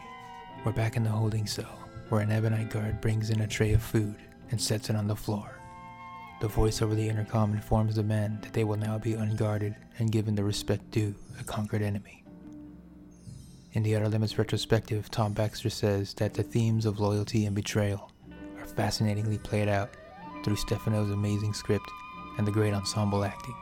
We're 0.65 0.71
back 0.71 0.97
in 0.97 1.03
the 1.03 1.11
holding 1.11 1.49
cell, 1.49 1.81
where 2.11 2.21
an 2.21 2.31
Ebonite 2.31 2.71
guard 2.71 3.01
brings 3.01 3.31
in 3.31 3.41
a 3.41 3.49
tray 3.49 3.73
of 3.73 3.83
food 3.83 4.15
and 4.53 4.61
sets 4.61 4.89
it 4.89 4.95
on 4.95 5.09
the 5.09 5.17
floor. 5.17 5.51
The 6.41 6.47
voice 6.47 6.81
over 6.81 6.95
the 6.95 7.09
intercom 7.09 7.55
informs 7.55 7.97
the 7.97 8.05
men 8.05 8.39
that 8.43 8.53
they 8.53 8.63
will 8.63 8.77
now 8.77 8.99
be 8.99 9.15
unguarded 9.15 9.75
and 9.99 10.13
given 10.13 10.37
the 10.37 10.45
respect 10.45 10.93
due 10.93 11.13
a 11.41 11.43
conquered 11.43 11.83
enemy. 11.83 12.23
In 13.77 13.83
the 13.83 13.95
Outer 13.95 14.09
Limits 14.09 14.39
retrospective, 14.39 15.11
Tom 15.11 15.35
Baxter 15.35 15.69
says 15.69 16.15
that 16.15 16.33
the 16.33 16.43
themes 16.43 16.87
of 16.87 16.99
loyalty 16.99 17.45
and 17.45 17.55
betrayal 17.55 18.11
are 18.59 18.65
fascinatingly 18.65 19.37
played 19.37 19.69
out 19.69 19.91
through 20.43 20.57
Stefano's 20.57 21.11
amazing 21.11 21.53
script 21.53 21.91
and 22.39 22.47
the 22.47 22.53
great 22.53 22.73
ensemble 22.73 23.23
acting. 23.23 23.55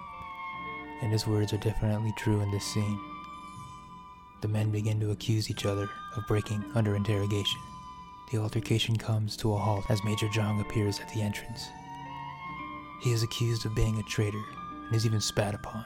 And 1.03 1.11
his 1.11 1.27
words 1.27 1.53
are 1.53 1.57
definitely 1.57 2.15
true 2.17 2.41
in 2.43 2.53
this 2.53 2.65
scene. 2.65 3.01
The 4.41 4.47
men 4.47 4.71
begin 4.71 5.01
to 5.01 5.11
accuse 5.11 5.51
each 5.51 5.67
other 5.67 5.91
of 6.17 6.29
breaking 6.29 6.65
under 6.77 6.95
interrogation. 6.95 7.61
The 8.31 8.39
altercation 8.39 8.97
comes 8.97 9.37
to 9.39 9.53
a 9.53 9.59
halt 9.59 9.85
as 9.89 10.05
Major 10.05 10.29
Jong 10.29 10.61
appears 10.61 11.01
at 11.01 11.13
the 11.13 11.23
entrance. 11.23 11.67
He 13.03 13.11
is 13.11 13.25
accused 13.25 13.67
of 13.67 13.75
being 13.75 13.99
a 13.99 14.05
traitor 14.05 14.45
and 14.87 14.95
is 14.95 15.07
even 15.07 15.21
spat 15.21 15.57
upon. 15.57 15.85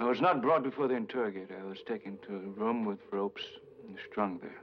I 0.00 0.04
was 0.04 0.22
not 0.22 0.40
brought 0.40 0.62
before 0.62 0.88
the 0.88 0.94
interrogator. 0.94 1.60
I 1.62 1.68
was 1.68 1.82
taken 1.86 2.18
to 2.26 2.34
a 2.34 2.60
room 2.60 2.86
with 2.86 2.98
ropes 3.10 3.42
and 3.86 3.98
strung 4.10 4.38
there. 4.38 4.62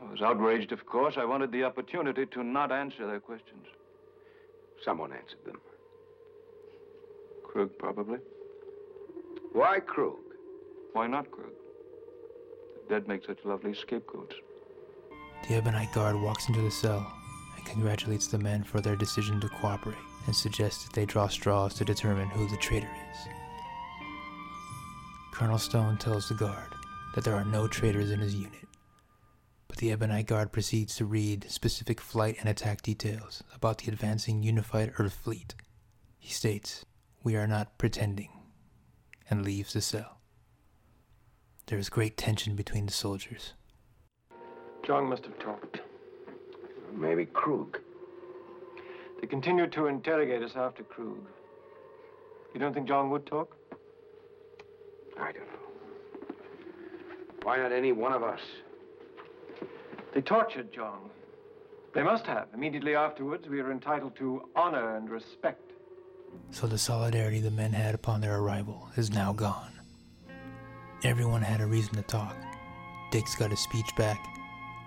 I 0.00 0.08
was 0.08 0.22
outraged, 0.22 0.70
of 0.70 0.86
course. 0.86 1.16
I 1.18 1.24
wanted 1.24 1.50
the 1.50 1.64
opportunity 1.64 2.24
to 2.26 2.44
not 2.44 2.70
answer 2.70 3.04
their 3.04 3.18
questions. 3.18 3.66
Someone 4.84 5.12
answered 5.12 5.44
them. 5.44 5.60
Krug, 7.44 7.76
probably. 7.78 8.18
Why 9.52 9.80
Krug? 9.80 10.14
Why 10.92 11.08
not 11.08 11.28
Krug? 11.32 11.50
The 12.88 12.94
dead 12.94 13.08
make 13.08 13.26
such 13.26 13.44
lovely 13.44 13.74
scapegoats. 13.74 14.36
The 15.48 15.56
Ebonite 15.56 15.92
guard 15.92 16.14
walks 16.14 16.48
into 16.48 16.60
the 16.60 16.70
cell 16.70 17.12
and 17.56 17.66
congratulates 17.66 18.28
the 18.28 18.38
men 18.38 18.62
for 18.62 18.80
their 18.80 18.94
decision 18.94 19.40
to 19.40 19.48
cooperate 19.48 19.98
and 20.26 20.36
suggests 20.36 20.84
that 20.84 20.92
they 20.92 21.06
draw 21.06 21.26
straws 21.26 21.74
to 21.74 21.84
determine 21.84 22.28
who 22.28 22.48
the 22.48 22.56
traitor 22.58 22.90
is. 23.12 23.39
Colonel 25.40 25.56
Stone 25.56 25.96
tells 25.96 26.28
the 26.28 26.34
guard 26.34 26.74
that 27.14 27.24
there 27.24 27.34
are 27.34 27.46
no 27.46 27.66
traitors 27.66 28.10
in 28.10 28.20
his 28.20 28.34
unit, 28.34 28.68
but 29.68 29.78
the 29.78 29.90
Ebonite 29.90 30.26
guard 30.26 30.52
proceeds 30.52 30.94
to 30.96 31.06
read 31.06 31.50
specific 31.50 31.98
flight 31.98 32.36
and 32.40 32.48
attack 32.50 32.82
details 32.82 33.42
about 33.54 33.78
the 33.78 33.90
advancing 33.90 34.42
unified 34.42 34.92
Earth 34.98 35.14
fleet. 35.14 35.54
He 36.18 36.30
states, 36.30 36.84
We 37.22 37.36
are 37.36 37.46
not 37.46 37.78
pretending, 37.78 38.28
and 39.30 39.42
leaves 39.42 39.72
the 39.72 39.80
cell. 39.80 40.20
There 41.68 41.78
is 41.78 41.88
great 41.88 42.18
tension 42.18 42.54
between 42.54 42.84
the 42.84 42.92
soldiers. 42.92 43.54
Jong 44.82 45.08
must 45.08 45.24
have 45.24 45.38
talked. 45.38 45.80
Maybe 46.92 47.24
Krug. 47.24 47.78
They 49.22 49.26
continued 49.26 49.72
to 49.72 49.86
interrogate 49.86 50.42
us 50.42 50.52
after 50.54 50.82
Krug. 50.82 51.26
You 52.52 52.60
don't 52.60 52.74
think 52.74 52.86
Jong 52.86 53.08
would 53.08 53.24
talk? 53.24 53.56
I 55.20 55.32
don't 55.32 55.46
know. 55.46 56.34
Why 57.42 57.58
not 57.58 57.72
any 57.72 57.92
one 57.92 58.12
of 58.12 58.22
us? 58.22 58.40
They 60.14 60.20
tortured 60.20 60.72
Jong. 60.72 61.10
They 61.94 62.02
must 62.02 62.26
have. 62.26 62.48
Immediately 62.54 62.94
afterwards, 62.94 63.48
we 63.48 63.60
are 63.60 63.70
entitled 63.70 64.16
to 64.16 64.48
honor 64.56 64.96
and 64.96 65.10
respect. 65.10 65.72
So 66.50 66.66
the 66.66 66.78
solidarity 66.78 67.40
the 67.40 67.50
men 67.50 67.72
had 67.72 67.94
upon 67.94 68.20
their 68.20 68.38
arrival 68.38 68.88
is 68.96 69.10
now 69.10 69.32
gone. 69.32 69.72
Everyone 71.02 71.42
had 71.42 71.60
a 71.60 71.66
reason 71.66 71.94
to 71.94 72.02
talk. 72.02 72.36
Dix 73.10 73.34
got 73.34 73.50
his 73.50 73.60
speech 73.60 73.90
back, 73.96 74.24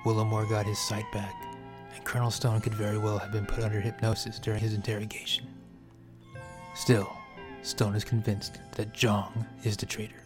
Willamore 0.06 0.48
got 0.48 0.66
his 0.66 0.80
sight 0.80 1.06
back, 1.12 1.34
and 1.94 2.04
Colonel 2.06 2.32
Stone 2.32 2.62
could 2.62 2.74
very 2.74 2.98
well 2.98 3.18
have 3.18 3.32
been 3.32 3.46
put 3.46 3.64
under 3.64 3.82
hypnosis 3.82 4.40
during 4.40 4.62
his 4.62 4.74
interrogation. 4.74 5.48
Still, 6.76 7.12
Stone 7.64 7.96
is 7.96 8.04
convinced 8.04 8.60
that 8.74 8.94
Jong 8.94 9.46
is 9.64 9.76
the 9.76 9.86
traitor. 9.86 10.23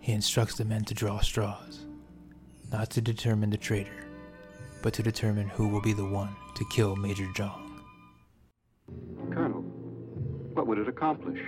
He 0.00 0.12
instructs 0.12 0.56
the 0.56 0.64
men 0.64 0.84
to 0.84 0.94
draw 0.94 1.20
straws, 1.20 1.84
not 2.72 2.90
to 2.90 3.02
determine 3.02 3.50
the 3.50 3.58
traitor, 3.58 4.06
but 4.82 4.94
to 4.94 5.02
determine 5.02 5.48
who 5.48 5.68
will 5.68 5.82
be 5.82 5.92
the 5.92 6.06
one 6.06 6.34
to 6.54 6.64
kill 6.70 6.96
Major 6.96 7.26
Jong. 7.34 7.82
Colonel, 9.30 9.60
what 10.54 10.66
would 10.66 10.78
it 10.78 10.88
accomplish? 10.88 11.38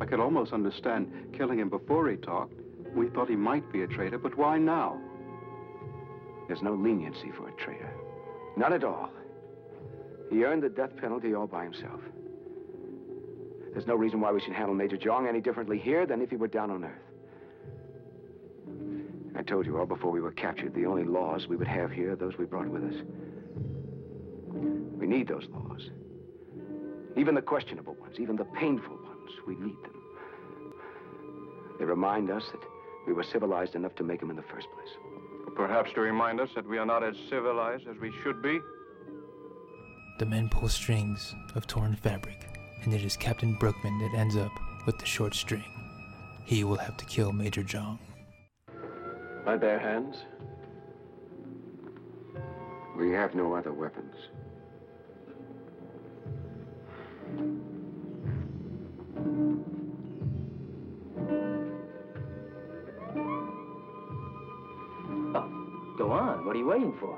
I 0.00 0.06
could 0.06 0.20
almost 0.20 0.52
understand 0.52 1.12
killing 1.36 1.58
him 1.58 1.68
before 1.68 2.08
he 2.10 2.16
talked. 2.16 2.54
We 2.94 3.08
thought 3.08 3.28
he 3.28 3.36
might 3.36 3.70
be 3.70 3.82
a 3.82 3.86
traitor, 3.86 4.18
but 4.18 4.36
why 4.36 4.56
now? 4.56 4.98
There's 6.48 6.62
no 6.62 6.74
leniency 6.74 7.30
for 7.36 7.48
a 7.48 7.52
traitor. 7.52 7.92
Not 8.56 8.72
at 8.72 8.84
all. 8.84 9.10
He 10.30 10.44
earned 10.44 10.62
the 10.62 10.70
death 10.70 10.96
penalty 10.96 11.34
all 11.34 11.46
by 11.46 11.64
himself. 11.64 12.00
There's 13.72 13.86
no 13.86 13.96
reason 13.96 14.20
why 14.20 14.32
we 14.32 14.40
should 14.40 14.54
handle 14.54 14.74
Major 14.74 14.96
Jong 14.96 15.28
any 15.28 15.42
differently 15.42 15.78
here 15.78 16.06
than 16.06 16.22
if 16.22 16.30
he 16.30 16.36
were 16.36 16.48
down 16.48 16.70
on 16.70 16.84
Earth. 16.84 17.05
I 19.38 19.42
told 19.42 19.66
you 19.66 19.78
all 19.78 19.86
before 19.86 20.10
we 20.10 20.20
were 20.20 20.32
captured, 20.32 20.74
the 20.74 20.86
only 20.86 21.04
laws 21.04 21.46
we 21.46 21.56
would 21.56 21.68
have 21.68 21.90
here 21.90 22.12
are 22.12 22.16
those 22.16 22.38
we 22.38 22.46
brought 22.46 22.68
with 22.68 22.84
us. 22.84 23.02
We 24.98 25.06
need 25.06 25.28
those 25.28 25.46
laws. 25.50 25.90
Even 27.16 27.34
the 27.34 27.42
questionable 27.42 27.94
ones, 27.94 28.16
even 28.18 28.36
the 28.36 28.44
painful 28.44 28.96
ones, 28.96 29.30
we 29.46 29.54
need 29.56 29.76
them. 29.82 30.02
They 31.78 31.84
remind 31.84 32.30
us 32.30 32.44
that 32.50 32.60
we 33.06 33.12
were 33.12 33.24
civilized 33.24 33.74
enough 33.74 33.94
to 33.96 34.04
make 34.04 34.20
them 34.20 34.30
in 34.30 34.36
the 34.36 34.42
first 34.42 34.68
place. 34.74 34.96
Perhaps 35.54 35.92
to 35.94 36.00
remind 36.00 36.40
us 36.40 36.50
that 36.54 36.66
we 36.66 36.78
are 36.78 36.86
not 36.86 37.02
as 37.02 37.14
civilized 37.30 37.86
as 37.88 37.96
we 38.00 38.12
should 38.22 38.42
be. 38.42 38.58
The 40.18 40.26
men 40.26 40.48
pull 40.48 40.68
strings 40.68 41.34
of 41.54 41.66
torn 41.66 41.94
fabric, 41.94 42.48
and 42.82 42.92
it 42.92 43.04
is 43.04 43.16
Captain 43.16 43.54
Brookman 43.54 43.98
that 43.98 44.18
ends 44.18 44.36
up 44.36 44.52
with 44.86 44.98
the 44.98 45.06
short 45.06 45.34
string. 45.34 45.64
He 46.44 46.64
will 46.64 46.76
have 46.76 46.96
to 46.96 47.04
kill 47.04 47.32
Major 47.32 47.62
Jong. 47.62 47.98
My 49.46 49.56
bare 49.56 49.78
hands? 49.78 50.16
We 52.98 53.12
have 53.12 53.36
no 53.36 53.54
other 53.54 53.72
weapons. 53.72 54.16
Oh, 65.36 65.94
Go 65.96 66.10
on. 66.10 66.44
What 66.44 66.56
are 66.56 66.58
you 66.58 66.66
waiting 66.66 66.94
for? 66.98 67.16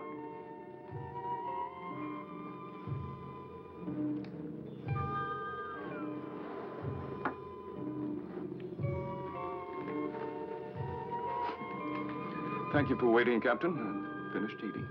Thank 12.88 13.03
you 13.03 13.07
for 13.07 13.12
waiting, 13.12 13.38
Captain. 13.38 13.77
I'm 13.77 14.31
finished 14.33 14.57
eating. 14.61 14.87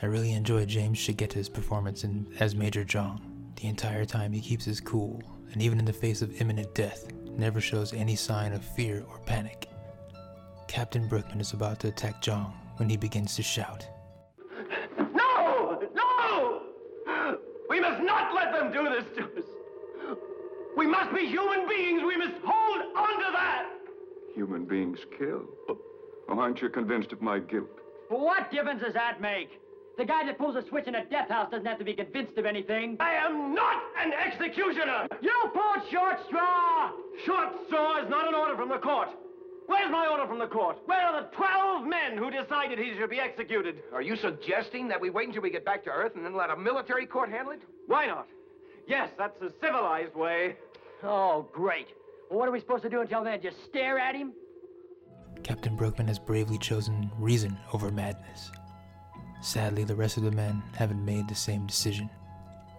I 0.00 0.06
really 0.06 0.32
enjoy 0.32 0.64
James 0.64 0.96
Shigeta's 0.96 1.50
performance 1.50 2.02
in, 2.02 2.26
as 2.40 2.54
Major 2.54 2.82
Jong. 2.82 3.52
The 3.56 3.68
entire 3.68 4.06
time 4.06 4.32
he 4.32 4.40
keeps 4.40 4.64
his 4.64 4.80
cool, 4.80 5.22
and 5.52 5.60
even 5.60 5.78
in 5.78 5.84
the 5.84 5.92
face 5.92 6.22
of 6.22 6.40
imminent 6.40 6.74
death, 6.74 7.12
never 7.36 7.60
shows 7.60 7.92
any 7.92 8.16
sign 8.16 8.54
of 8.54 8.64
fear 8.64 9.04
or 9.06 9.18
panic. 9.26 9.68
Captain 10.66 11.06
Brookman 11.08 11.42
is 11.42 11.52
about 11.52 11.78
to 11.80 11.88
attack 11.88 12.22
Jong 12.22 12.54
when 12.78 12.88
he 12.88 12.96
begins 12.96 13.36
to 13.36 13.42
shout. 13.42 13.86
No! 15.14 15.78
No! 15.94 17.38
We 17.68 17.80
must 17.80 18.02
not 18.02 18.34
let 18.34 18.50
them 18.50 18.72
do 18.72 18.88
this 18.88 19.04
to 19.18 19.24
us. 19.24 20.16
We 20.74 20.86
must 20.86 21.14
be 21.14 21.26
human 21.26 21.68
beings. 21.68 22.02
We 22.02 22.16
must 22.16 22.40
hold 22.42 22.96
on 22.96 23.18
to 23.18 23.30
that. 23.32 23.66
Human 24.34 24.64
beings 24.64 25.00
kill. 25.18 25.44
Oh, 25.68 25.76
aren't 26.50 26.62
you 26.62 26.68
convinced 26.68 27.12
of 27.12 27.22
my 27.22 27.38
guilt? 27.38 27.70
What 28.08 28.50
difference 28.50 28.82
does 28.82 28.94
that 28.94 29.20
make? 29.20 29.60
The 29.96 30.04
guy 30.04 30.26
that 30.26 30.36
pulls 30.36 30.56
a 30.56 30.66
switch 30.68 30.88
in 30.88 30.96
a 30.96 31.04
death 31.04 31.28
house 31.28 31.48
doesn't 31.48 31.64
have 31.64 31.78
to 31.78 31.84
be 31.84 31.94
convinced 31.94 32.36
of 32.38 32.44
anything. 32.44 32.96
I 32.98 33.12
am 33.12 33.54
not 33.54 33.80
an 33.96 34.12
executioner. 34.12 35.06
You 35.22 35.32
pulled 35.54 35.88
short 35.92 36.16
straw! 36.26 36.90
Short 37.24 37.50
straw 37.68 38.02
is 38.02 38.10
not 38.10 38.26
an 38.26 38.34
order 38.34 38.56
from 38.56 38.68
the 38.68 38.78
court. 38.78 39.10
Where's 39.68 39.92
my 39.92 40.08
order 40.08 40.26
from 40.26 40.40
the 40.40 40.48
court? 40.48 40.78
Where 40.86 40.98
are 40.98 41.22
the 41.22 41.28
12 41.36 41.86
men 41.86 42.18
who 42.18 42.32
decided 42.32 42.80
he 42.80 42.94
should 42.98 43.10
be 43.10 43.20
executed? 43.20 43.84
Are 43.92 44.02
you 44.02 44.16
suggesting 44.16 44.88
that 44.88 45.00
we 45.00 45.08
wait 45.08 45.28
until 45.28 45.42
we 45.42 45.50
get 45.50 45.64
back 45.64 45.84
to 45.84 45.90
Earth 45.90 46.16
and 46.16 46.24
then 46.24 46.34
let 46.34 46.50
a 46.50 46.56
military 46.56 47.06
court 47.06 47.30
handle 47.30 47.52
it? 47.52 47.60
Why 47.86 48.06
not? 48.06 48.26
Yes, 48.88 49.10
that's 49.16 49.38
the 49.38 49.52
civilized 49.60 50.16
way. 50.16 50.56
Oh, 51.04 51.46
great. 51.52 51.86
Well, 52.28 52.40
what 52.40 52.48
are 52.48 52.52
we 52.52 52.58
supposed 52.58 52.82
to 52.82 52.90
do 52.90 53.02
until 53.02 53.22
then? 53.22 53.40
Just 53.40 53.64
stare 53.68 54.00
at 54.00 54.16
him? 54.16 54.32
Captain 55.42 55.76
Brookman 55.76 56.08
has 56.08 56.18
bravely 56.18 56.58
chosen 56.58 57.10
reason 57.18 57.56
over 57.72 57.90
madness. 57.90 58.50
Sadly, 59.42 59.84
the 59.84 59.94
rest 59.94 60.16
of 60.16 60.22
the 60.22 60.30
men 60.30 60.62
haven't 60.74 61.04
made 61.04 61.28
the 61.28 61.34
same 61.34 61.66
decision. 61.66 62.10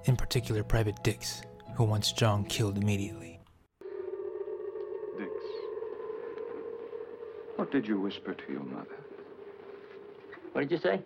In 0.06 0.15
particular, 0.15 0.63
Private 0.63 1.04
Dix, 1.04 1.41
who 1.76 1.84
wants 1.84 2.12
Jong 2.12 2.45
killed 2.45 2.78
immediately. 2.78 3.39
Dix. 5.17 5.32
What 7.56 7.71
did 7.71 7.88
you 7.88 8.00
whisper 8.00 8.34
to 8.34 8.52
your 8.52 8.63
mother? 8.63 8.97
What 10.54 10.62
did 10.62 10.71
you 10.71 10.78
say? 10.78 11.02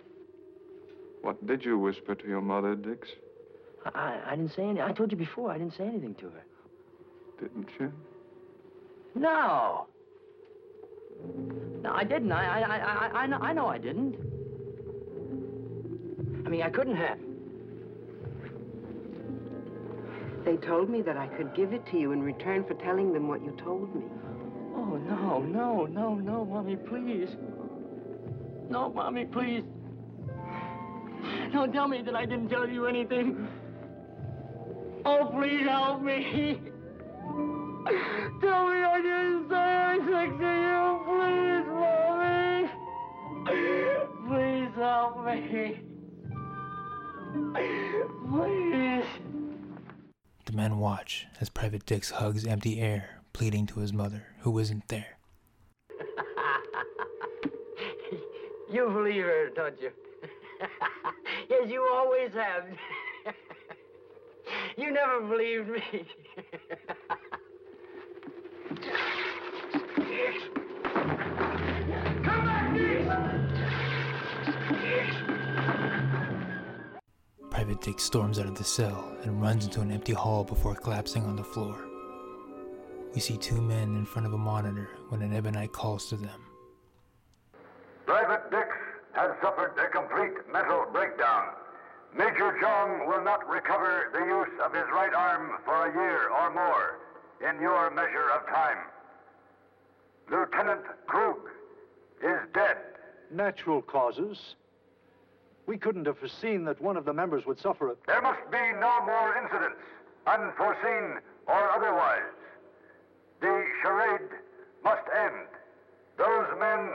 What 1.22 1.46
did 1.46 1.64
you 1.64 1.78
whisper 1.78 2.16
to 2.16 2.28
your 2.28 2.42
mother, 2.42 2.76
Dix? 2.76 3.08
I, 3.94 4.20
I 4.26 4.36
didn't 4.36 4.54
say 4.56 4.64
anything. 4.64 4.82
I 4.82 4.92
told 4.92 5.12
you 5.12 5.18
before, 5.18 5.52
I 5.52 5.58
didn't 5.58 5.76
say 5.76 5.86
anything 5.86 6.16
to 6.16 6.26
her. 6.26 6.44
Didn't 7.40 7.70
you? 7.80 7.92
No. 9.14 9.88
No, 11.82 11.92
I 11.94 12.04
didn't. 12.04 12.32
I, 12.32 12.62
I, 12.62 12.62
I, 12.62 12.78
I, 12.78 13.12
I 13.22 13.26
know, 13.28 13.38
I 13.38 13.54
know 13.54 13.68
I 13.68 13.78
didn't. 13.78 14.16
I 16.46 16.50
mean, 16.50 16.62
I 16.62 16.70
couldn't 16.70 16.96
have. 16.96 17.18
They 20.46 20.58
told 20.58 20.90
me 20.90 21.02
that 21.02 21.18
I 21.18 21.28
could 21.28 21.56
give 21.56 21.74
it 21.74 21.86
to 21.92 21.98
you 21.98 22.12
in 22.12 22.22
return 22.22 22.64
for 22.66 22.76
telling 22.76 23.14
them 23.14 23.28
what 23.28 23.44
you 23.44 23.56
told 23.64 23.96
me. 23.96 24.04
Oh, 24.76 24.98
no, 24.98 25.40
no, 25.40 25.86
no, 25.86 26.16
no, 26.16 26.46
Mommy, 26.46 26.76
please. 26.76 27.30
No, 28.70 28.90
Mommy, 28.90 29.26
please. 29.26 29.64
Don't 31.52 31.72
tell 31.72 31.88
me 31.88 32.02
that 32.04 32.16
I 32.16 32.26
didn't 32.26 32.50
tell 32.50 32.68
you 32.68 32.86
anything. 32.86 33.48
Oh, 35.06 35.32
please 35.34 35.68
help 35.68 36.02
me. 36.02 36.60
Tell 37.86 38.68
me 38.68 38.78
I 38.82 39.00
didn't 39.00 39.48
say 39.48 39.70
anything 39.92 40.40
to 40.40 40.52
you, 40.66 41.00
please, 41.06 41.68
Mommy. 41.70 42.70
Please 44.28 44.74
help 44.76 45.14
me. 45.24 45.38
Please. 48.32 49.06
The 50.46 50.54
men 50.54 50.80
watch 50.80 51.28
as 51.40 51.50
Private 51.50 51.86
Dix 51.86 52.10
hugs 52.10 52.46
empty 52.48 52.82
air, 52.82 53.22
pleading 53.34 53.68
to 53.68 53.82
his 53.82 53.94
mother, 53.94 54.26
who 54.40 54.58
isn't 54.58 54.88
there. 54.88 55.18
You 58.72 58.90
believe 58.90 59.24
her, 59.24 59.50
don't 59.56 59.80
you? 59.80 59.92
yes, 61.50 61.70
you 61.70 61.88
always 61.94 62.32
have. 62.34 62.66
you 64.76 64.92
never 64.92 65.22
believed 65.22 65.70
me. 65.70 66.06
Private 77.66 77.82
Dix 77.82 78.04
storms 78.04 78.38
out 78.38 78.46
of 78.46 78.54
the 78.54 78.64
cell 78.64 79.18
and 79.24 79.42
runs 79.42 79.66
into 79.66 79.82
an 79.82 79.92
empty 79.92 80.14
hall 80.14 80.44
before 80.44 80.76
collapsing 80.76 81.26
on 81.26 81.36
the 81.36 81.44
floor. 81.44 81.76
We 83.16 83.20
see 83.20 83.38
two 83.38 83.60
men 83.60 83.96
in 83.96 84.06
front 84.06 84.28
of 84.28 84.34
a 84.34 84.38
monitor 84.38 84.88
when 85.10 85.24
an 85.24 85.34
Ebonite 85.34 85.72
calls 85.72 86.08
to 86.10 86.16
them. 86.16 86.46
Private 88.06 88.52
Dix 88.52 88.68
has 89.14 89.32
suffered 89.42 89.74
a 89.80 89.90
complete 89.90 90.34
mental 90.54 90.86
breakdown. 90.94 91.56
Major 92.16 92.56
Jong 92.62 93.08
will 93.08 93.24
not 93.24 93.50
recover 93.50 94.12
the 94.14 94.24
use 94.24 94.60
of 94.64 94.72
his 94.72 94.86
right 94.94 95.16
arm 95.16 95.58
for 95.66 95.88
a 95.88 95.92
year 95.92 96.30
or 96.30 96.54
more 96.54 97.00
in 97.50 97.60
your 97.60 97.90
measure 97.90 98.30
of 98.30 98.46
time. 98.46 98.78
Lieutenant 100.30 100.86
Krug 101.08 101.38
is 102.22 102.38
dead. 102.54 102.78
Natural 103.32 103.82
causes. 103.82 104.54
We 105.68 105.78
couldn't 105.78 106.06
have 106.06 106.20
foreseen 106.20 106.64
that 106.66 106.80
one 106.82 106.96
of 106.98 107.06
the 107.06 107.14
members 107.14 107.46
would 107.46 107.60
suffer 107.60 107.90
it. 107.90 107.98
There 108.06 108.22
must 108.22 108.50
be 108.52 108.58
no 108.80 109.04
more 109.06 109.36
incidents, 109.38 109.82
unforeseen 110.28 111.20
or 111.48 111.72
otherwise. 111.72 112.32
The 113.42 113.66
charade 113.82 114.30
must 114.84 115.04
end. 115.18 115.48
Those 116.18 116.48
men 116.60 116.90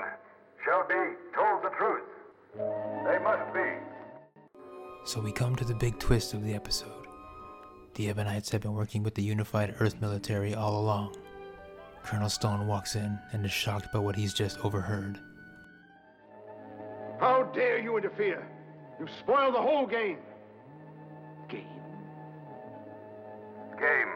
shall 0.64 0.86
be 0.86 1.16
told 1.34 1.64
the 1.64 1.70
truth. 1.76 2.04
They 3.06 3.18
must 3.22 3.52
be. 3.52 4.60
So 5.04 5.20
we 5.20 5.32
come 5.32 5.56
to 5.56 5.64
the 5.64 5.74
big 5.74 5.98
twist 5.98 6.34
of 6.34 6.44
the 6.44 6.54
episode. 6.54 7.06
The 7.94 8.12
Ebonites 8.12 8.50
have 8.50 8.60
been 8.60 8.74
working 8.74 9.02
with 9.02 9.14
the 9.14 9.22
unified 9.22 9.74
Earth 9.80 10.00
military 10.00 10.54
all 10.54 10.80
along. 10.80 11.16
Colonel 12.04 12.28
Stone 12.28 12.66
walks 12.66 12.94
in 12.94 13.18
and 13.32 13.44
is 13.44 13.50
shocked 13.50 13.92
by 13.92 13.98
what 13.98 14.16
he's 14.16 14.32
just 14.32 14.64
overheard. 14.64 15.18
How 17.18 17.42
dare 17.52 17.78
you 17.78 17.96
interfere? 17.96 18.46
You've 19.00 19.10
spoiled 19.18 19.54
the 19.54 19.62
whole 19.62 19.86
game. 19.86 20.18
Game? 21.48 21.64
Game. 23.78 24.12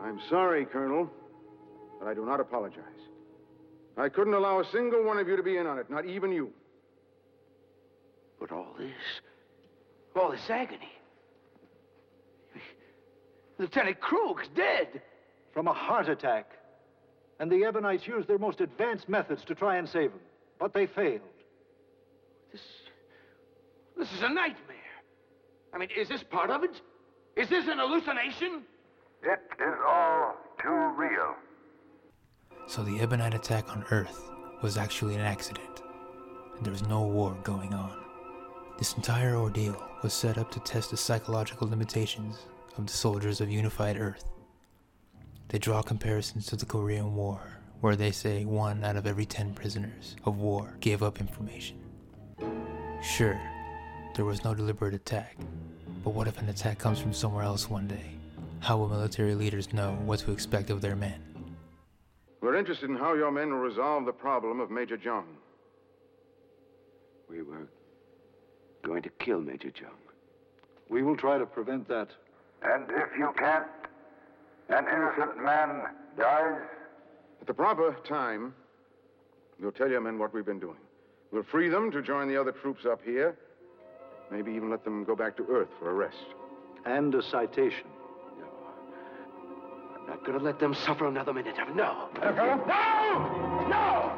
I'm 0.00 0.20
sorry, 0.30 0.64
Colonel, 0.64 1.10
but 1.98 2.06
I 2.06 2.14
do 2.14 2.24
not 2.24 2.38
apologize. 2.38 2.84
I 3.96 4.08
couldn't 4.08 4.34
allow 4.34 4.60
a 4.60 4.64
single 4.70 5.04
one 5.04 5.18
of 5.18 5.26
you 5.26 5.36
to 5.36 5.42
be 5.42 5.56
in 5.56 5.66
on 5.66 5.78
it, 5.78 5.90
not 5.90 6.06
even 6.06 6.30
you. 6.30 6.50
But 8.38 8.52
all 8.52 8.74
this, 8.78 8.90
all 10.14 10.30
this 10.30 10.48
agony. 10.48 10.92
Lieutenant 13.58 14.00
Krug's 14.00 14.48
dead. 14.54 15.02
From 15.52 15.68
a 15.68 15.72
heart 15.72 16.08
attack. 16.08 16.50
And 17.38 17.50
the 17.50 17.56
Ebonites 17.56 18.06
used 18.06 18.26
their 18.26 18.38
most 18.38 18.60
advanced 18.62 19.08
methods 19.08 19.44
to 19.44 19.54
try 19.54 19.76
and 19.76 19.86
save 19.86 20.10
him. 20.12 20.20
But 20.62 20.72
they 20.72 20.86
failed. 20.86 21.22
This. 22.52 22.60
This 23.98 24.12
is 24.12 24.22
a 24.22 24.28
nightmare. 24.28 24.76
I 25.74 25.78
mean, 25.78 25.88
is 25.90 26.08
this 26.08 26.22
part 26.22 26.50
of 26.50 26.62
it? 26.62 26.80
Is 27.36 27.48
this 27.48 27.66
an 27.66 27.78
hallucination? 27.78 28.62
It 29.24 29.40
is 29.60 29.74
all 29.84 30.36
too 30.62 30.92
real. 30.96 31.34
So 32.68 32.84
the 32.84 33.00
Ebonite 33.00 33.34
attack 33.34 33.70
on 33.70 33.84
Earth 33.90 34.30
was 34.62 34.76
actually 34.76 35.16
an 35.16 35.22
accident, 35.22 35.82
and 36.56 36.64
there 36.64 36.72
was 36.72 36.86
no 36.86 37.02
war 37.02 37.36
going 37.42 37.74
on. 37.74 37.98
This 38.78 38.94
entire 38.94 39.34
ordeal 39.34 39.82
was 40.04 40.12
set 40.12 40.38
up 40.38 40.52
to 40.52 40.60
test 40.60 40.92
the 40.92 40.96
psychological 40.96 41.68
limitations 41.68 42.46
of 42.78 42.86
the 42.86 42.92
soldiers 42.92 43.40
of 43.40 43.50
unified 43.50 43.96
Earth. 43.98 44.30
They 45.48 45.58
draw 45.58 45.82
comparisons 45.82 46.46
to 46.46 46.56
the 46.56 46.66
Korean 46.66 47.16
War, 47.16 47.40
where 47.82 47.96
they 47.96 48.12
say 48.12 48.44
one 48.44 48.84
out 48.84 48.94
of 48.96 49.08
every 49.08 49.26
ten 49.26 49.52
prisoners 49.52 50.14
of 50.24 50.38
war 50.38 50.76
gave 50.78 51.02
up 51.02 51.20
information. 51.20 51.76
Sure, 53.02 53.40
there 54.14 54.24
was 54.24 54.44
no 54.44 54.54
deliberate 54.54 54.94
attack, 54.94 55.36
but 56.04 56.14
what 56.14 56.28
if 56.28 56.40
an 56.40 56.48
attack 56.48 56.78
comes 56.78 57.00
from 57.00 57.12
somewhere 57.12 57.42
else 57.42 57.68
one 57.68 57.88
day? 57.88 58.12
How 58.60 58.76
will 58.76 58.88
military 58.88 59.34
leaders 59.34 59.72
know 59.72 59.98
what 60.04 60.20
to 60.20 60.30
expect 60.30 60.70
of 60.70 60.80
their 60.80 60.94
men? 60.94 61.20
We're 62.40 62.54
interested 62.54 62.88
in 62.88 62.94
how 62.94 63.14
your 63.14 63.32
men 63.32 63.50
will 63.50 63.58
resolve 63.58 64.06
the 64.06 64.12
problem 64.12 64.60
of 64.60 64.70
Major 64.70 64.96
Jong. 64.96 65.26
We 67.28 67.42
were 67.42 67.66
going 68.84 69.02
to 69.02 69.10
kill 69.18 69.40
Major 69.40 69.72
Jong. 69.72 69.98
We 70.88 71.02
will 71.02 71.16
try 71.16 71.36
to 71.36 71.46
prevent 71.46 71.88
that. 71.88 72.10
And 72.62 72.84
if 72.90 73.18
you 73.18 73.32
can't, 73.36 73.66
an 74.68 74.86
innocent 74.86 75.42
man 75.42 75.82
dies. 76.16 76.60
At 77.42 77.48
the 77.48 77.54
proper 77.54 77.96
time, 78.06 78.54
we'll 79.58 79.72
tell 79.72 79.90
your 79.90 80.00
men 80.00 80.16
what 80.16 80.32
we've 80.32 80.46
been 80.46 80.60
doing. 80.60 80.76
We'll 81.32 81.42
free 81.42 81.68
them 81.68 81.90
to 81.90 82.00
join 82.00 82.28
the 82.28 82.40
other 82.40 82.52
troops 82.52 82.86
up 82.86 83.00
here. 83.04 83.36
Maybe 84.30 84.52
even 84.52 84.70
let 84.70 84.84
them 84.84 85.02
go 85.02 85.16
back 85.16 85.36
to 85.38 85.46
Earth 85.50 85.66
for 85.80 85.90
a 85.90 85.92
rest. 85.92 86.24
And 86.86 87.12
a 87.16 87.20
citation. 87.20 87.88
No. 88.38 88.46
I'm 89.98 90.06
not 90.06 90.24
going 90.24 90.38
to 90.38 90.44
let 90.44 90.60
them 90.60 90.72
suffer 90.72 91.08
another 91.08 91.32
minute 91.34 91.58
of 91.58 91.74
no. 91.74 92.10
No! 92.14 92.64
No! 93.66 94.12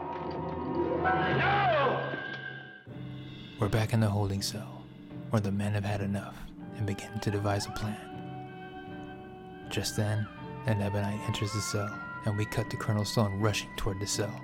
No! 1.39 2.13
We're 3.59 3.71
back 3.71 3.95
in 3.95 4.01
the 4.01 4.11
holding 4.11 4.43
cell, 4.43 4.83
where 5.31 5.41
the 5.41 5.51
men 5.51 5.73
have 5.73 5.85
had 5.87 6.03
enough 6.03 6.37
and 6.77 6.85
begin 6.85 7.19
to 7.21 7.31
devise 7.31 7.65
a 7.65 7.71
plan. 7.71 7.97
Just 9.71 9.97
then, 9.97 10.29
an 10.67 10.83
Ebonite 10.83 11.21
enters 11.27 11.55
the 11.55 11.63
cell, 11.63 12.04
and 12.25 12.37
we 12.37 12.45
cut 12.45 12.71
to 12.71 12.77
Colonel 12.77 13.05
Stone 13.05 13.41
rushing 13.41 13.71
toward 13.77 14.01
the 14.01 14.07
cell, 14.07 14.41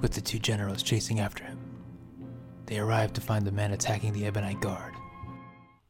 with 0.00 0.12
the 0.12 0.20
two 0.20 0.38
generals 0.38 0.82
chasing 0.82 1.20
after 1.20 1.44
him. 1.44 1.58
They 2.66 2.78
arrive 2.78 3.12
to 3.14 3.20
find 3.20 3.46
the 3.46 3.52
man 3.52 3.72
attacking 3.72 4.12
the 4.12 4.26
Ebonite 4.26 4.60
guard. 4.60 4.94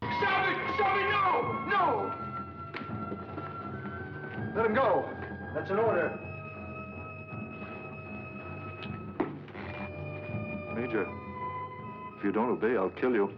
Stop 0.01 0.49
it! 0.49 0.57
Stop 0.75 0.97
it! 0.97 1.11
No! 1.11 1.63
No! 1.69 2.13
Let 4.57 4.67
him 4.67 4.75
go. 4.75 5.09
That's 5.55 5.71
an 5.71 5.79
order. 5.79 6.19
Major, 10.75 11.07
if 12.17 12.25
you 12.25 12.33
don't 12.33 12.51
obey, 12.51 12.77
I'll 12.77 12.91
kill 12.91 13.13
you. 13.13 13.31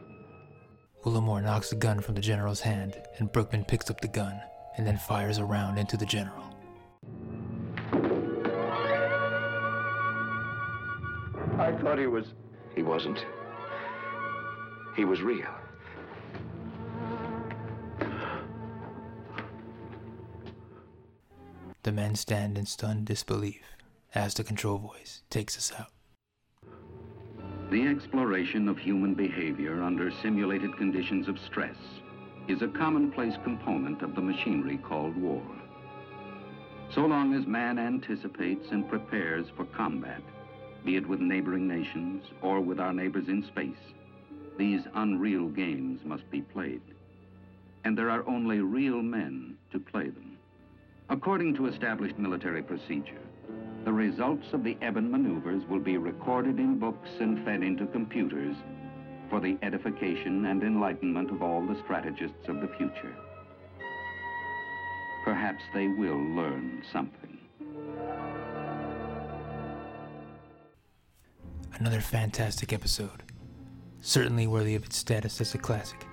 Willimore 1.05 1.43
knocks 1.43 1.71
the 1.71 1.77
gun 1.77 2.01
from 2.01 2.15
the 2.15 2.21
general's 2.21 2.61
hand, 2.61 2.97
and 3.19 3.31
Brookman 3.31 3.65
picks 3.65 3.91
up 3.91 4.01
the 4.01 4.09
gun 4.09 4.41
and 4.77 4.87
then 4.87 4.97
fires 4.97 5.39
a 5.39 5.45
round 5.45 5.79
into 5.79 5.97
the 5.97 6.07
general. 6.07 6.54
I 11.75 11.81
thought 11.81 11.99
he 11.99 12.07
was. 12.07 12.27
He 12.77 12.83
wasn't. 12.83 13.25
He 14.95 15.05
was 15.05 15.23
real. 15.23 15.49
The 21.83 21.93
men 21.93 22.15
stand 22.15 22.57
in 22.57 22.67
stunned 22.67 23.07
disbelief 23.07 23.63
as 24.15 24.35
the 24.35 24.45
control 24.45 24.79
voice 24.79 25.23
takes 25.31 25.59
us 25.59 25.73
out. 25.79 25.91
The 27.71 27.89
exploration 27.89 28.69
of 28.69 28.79
human 28.79 29.15
behavior 29.15 29.83
under 29.83 30.13
simulated 30.23 30.77
conditions 30.79 31.27
of 31.27 31.39
stress 31.41 31.77
is 32.47 32.63
a 32.63 32.69
commonplace 32.69 33.35
component 33.43 34.03
of 34.03 34.15
the 34.15 34.23
machinery 34.23 34.79
called 34.79 35.17
war. 35.17 35.45
So 36.95 37.01
long 37.01 37.35
as 37.35 37.47
man 37.47 37.81
anticipates 37.81 38.69
and 38.71 38.89
prepares 38.89 39.47
for 39.57 39.65
combat, 39.65 40.23
be 40.85 40.97
it 40.97 41.07
with 41.07 41.21
neighboring 41.21 41.67
nations 41.67 42.25
or 42.43 42.61
with 42.61 42.79
our 42.79 42.93
neighbors 42.93 43.29
in 43.29 43.45
space, 43.47 43.95
these 44.59 44.83
unreal 44.95 45.49
games 45.49 46.01
must 46.05 46.31
be 46.31 46.43
played. 46.43 46.83
And 47.85 47.97
there 47.97 48.11
are 48.11 48.27
only 48.29 48.61
real 48.61 49.03
men 49.03 49.57
to 49.73 49.79
play 49.79 50.09
them. 50.11 50.37
According 51.09 51.55
to 51.57 51.67
established 51.67 52.19
military 52.19 52.63
procedure, 52.63 53.21
the 53.85 53.93
results 53.93 54.47
of 54.53 54.65
the 54.65 54.77
Ebon 54.83 55.11
maneuvers 55.11 55.63
will 55.69 55.81
be 55.81 55.99
recorded 55.99 56.59
in 56.59 56.79
books 56.79 57.11
and 57.21 57.45
fed 57.45 57.63
into 57.63 57.87
computers 57.87 58.57
for 59.29 59.41
the 59.41 59.59
edification 59.63 60.47
and 60.47 60.63
enlightenment 60.63 61.31
of 61.31 61.43
all 61.43 61.67
the 61.67 61.79
strategists 61.83 62.49
of 62.49 62.61
the 62.61 62.69
future. 62.79 63.15
Perhaps 65.25 65.63
they 65.75 65.89
will 65.89 66.23
learn 66.35 66.83
something. 66.93 67.34
Another 71.81 72.01
fantastic 72.01 72.73
episode, 72.73 73.25
certainly 74.01 74.47
worthy 74.47 74.77
of 74.77 74.85
its 74.85 74.97
status 74.97 75.41
as 75.41 75.55
a 75.55 75.59
classic. 75.59 76.07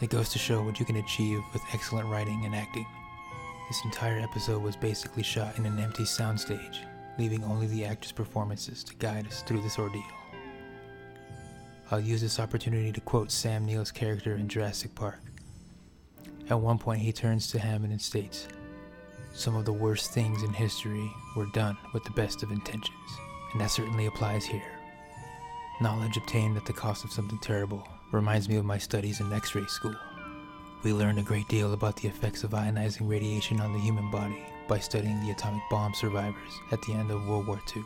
It 0.00 0.08
goes 0.08 0.30
to 0.30 0.38
show 0.38 0.62
what 0.62 0.80
you 0.80 0.86
can 0.86 0.96
achieve 0.96 1.40
with 1.52 1.62
excellent 1.74 2.08
writing 2.08 2.46
and 2.46 2.54
acting. 2.54 2.86
This 3.68 3.84
entire 3.84 4.18
episode 4.18 4.62
was 4.62 4.74
basically 4.74 5.22
shot 5.22 5.58
in 5.58 5.66
an 5.66 5.78
empty 5.78 6.04
soundstage, 6.04 6.78
leaving 7.18 7.44
only 7.44 7.66
the 7.66 7.84
actors' 7.84 8.12
performances 8.12 8.82
to 8.84 8.94
guide 8.94 9.26
us 9.26 9.42
through 9.42 9.60
this 9.60 9.78
ordeal. 9.78 10.02
I'll 11.90 12.00
use 12.00 12.22
this 12.22 12.40
opportunity 12.40 12.92
to 12.92 13.00
quote 13.02 13.30
Sam 13.30 13.66
Neill's 13.66 13.92
character 13.92 14.36
in 14.36 14.48
Jurassic 14.48 14.94
Park. 14.94 15.20
At 16.48 16.58
one 16.58 16.78
point, 16.78 17.02
he 17.02 17.12
turns 17.12 17.48
to 17.48 17.58
Hammond 17.58 17.92
and 17.92 18.00
states, 18.00 18.48
Some 19.34 19.54
of 19.54 19.66
the 19.66 19.72
worst 19.72 20.12
things 20.12 20.42
in 20.42 20.54
history 20.54 21.10
were 21.36 21.46
done 21.52 21.76
with 21.92 22.04
the 22.04 22.10
best 22.12 22.42
of 22.42 22.50
intentions, 22.50 23.18
and 23.52 23.60
that 23.60 23.70
certainly 23.70 24.06
applies 24.06 24.44
here. 24.44 24.78
Knowledge 25.80 26.16
obtained 26.16 26.56
at 26.56 26.64
the 26.64 26.72
cost 26.72 27.04
of 27.04 27.12
something 27.12 27.38
terrible 27.38 27.86
reminds 28.12 28.48
me 28.48 28.56
of 28.56 28.64
my 28.64 28.78
studies 28.78 29.20
in 29.20 29.32
x 29.32 29.54
ray 29.54 29.66
school. 29.66 29.94
We 30.82 30.92
learned 30.92 31.18
a 31.18 31.22
great 31.22 31.48
deal 31.48 31.72
about 31.72 31.96
the 31.96 32.08
effects 32.08 32.44
of 32.44 32.50
ionizing 32.50 33.08
radiation 33.08 33.60
on 33.60 33.72
the 33.72 33.80
human 33.80 34.10
body 34.10 34.44
by 34.68 34.78
studying 34.78 35.20
the 35.20 35.30
atomic 35.30 35.62
bomb 35.70 35.94
survivors 35.94 36.52
at 36.70 36.82
the 36.82 36.92
end 36.92 37.10
of 37.10 37.26
World 37.26 37.46
War 37.46 37.60
II. 37.74 37.84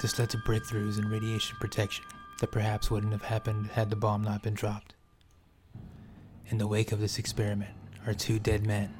This 0.00 0.18
led 0.18 0.30
to 0.30 0.38
breakthroughs 0.38 0.98
in 0.98 1.08
radiation 1.08 1.56
protection 1.60 2.04
that 2.40 2.52
perhaps 2.52 2.90
wouldn't 2.90 3.12
have 3.12 3.22
happened 3.22 3.66
had 3.68 3.90
the 3.90 3.96
bomb 3.96 4.22
not 4.22 4.42
been 4.42 4.54
dropped. 4.54 4.94
In 6.48 6.58
the 6.58 6.66
wake 6.66 6.92
of 6.92 7.00
this 7.00 7.18
experiment 7.18 7.70
are 8.06 8.14
two 8.14 8.38
dead 8.38 8.66
men 8.66 8.94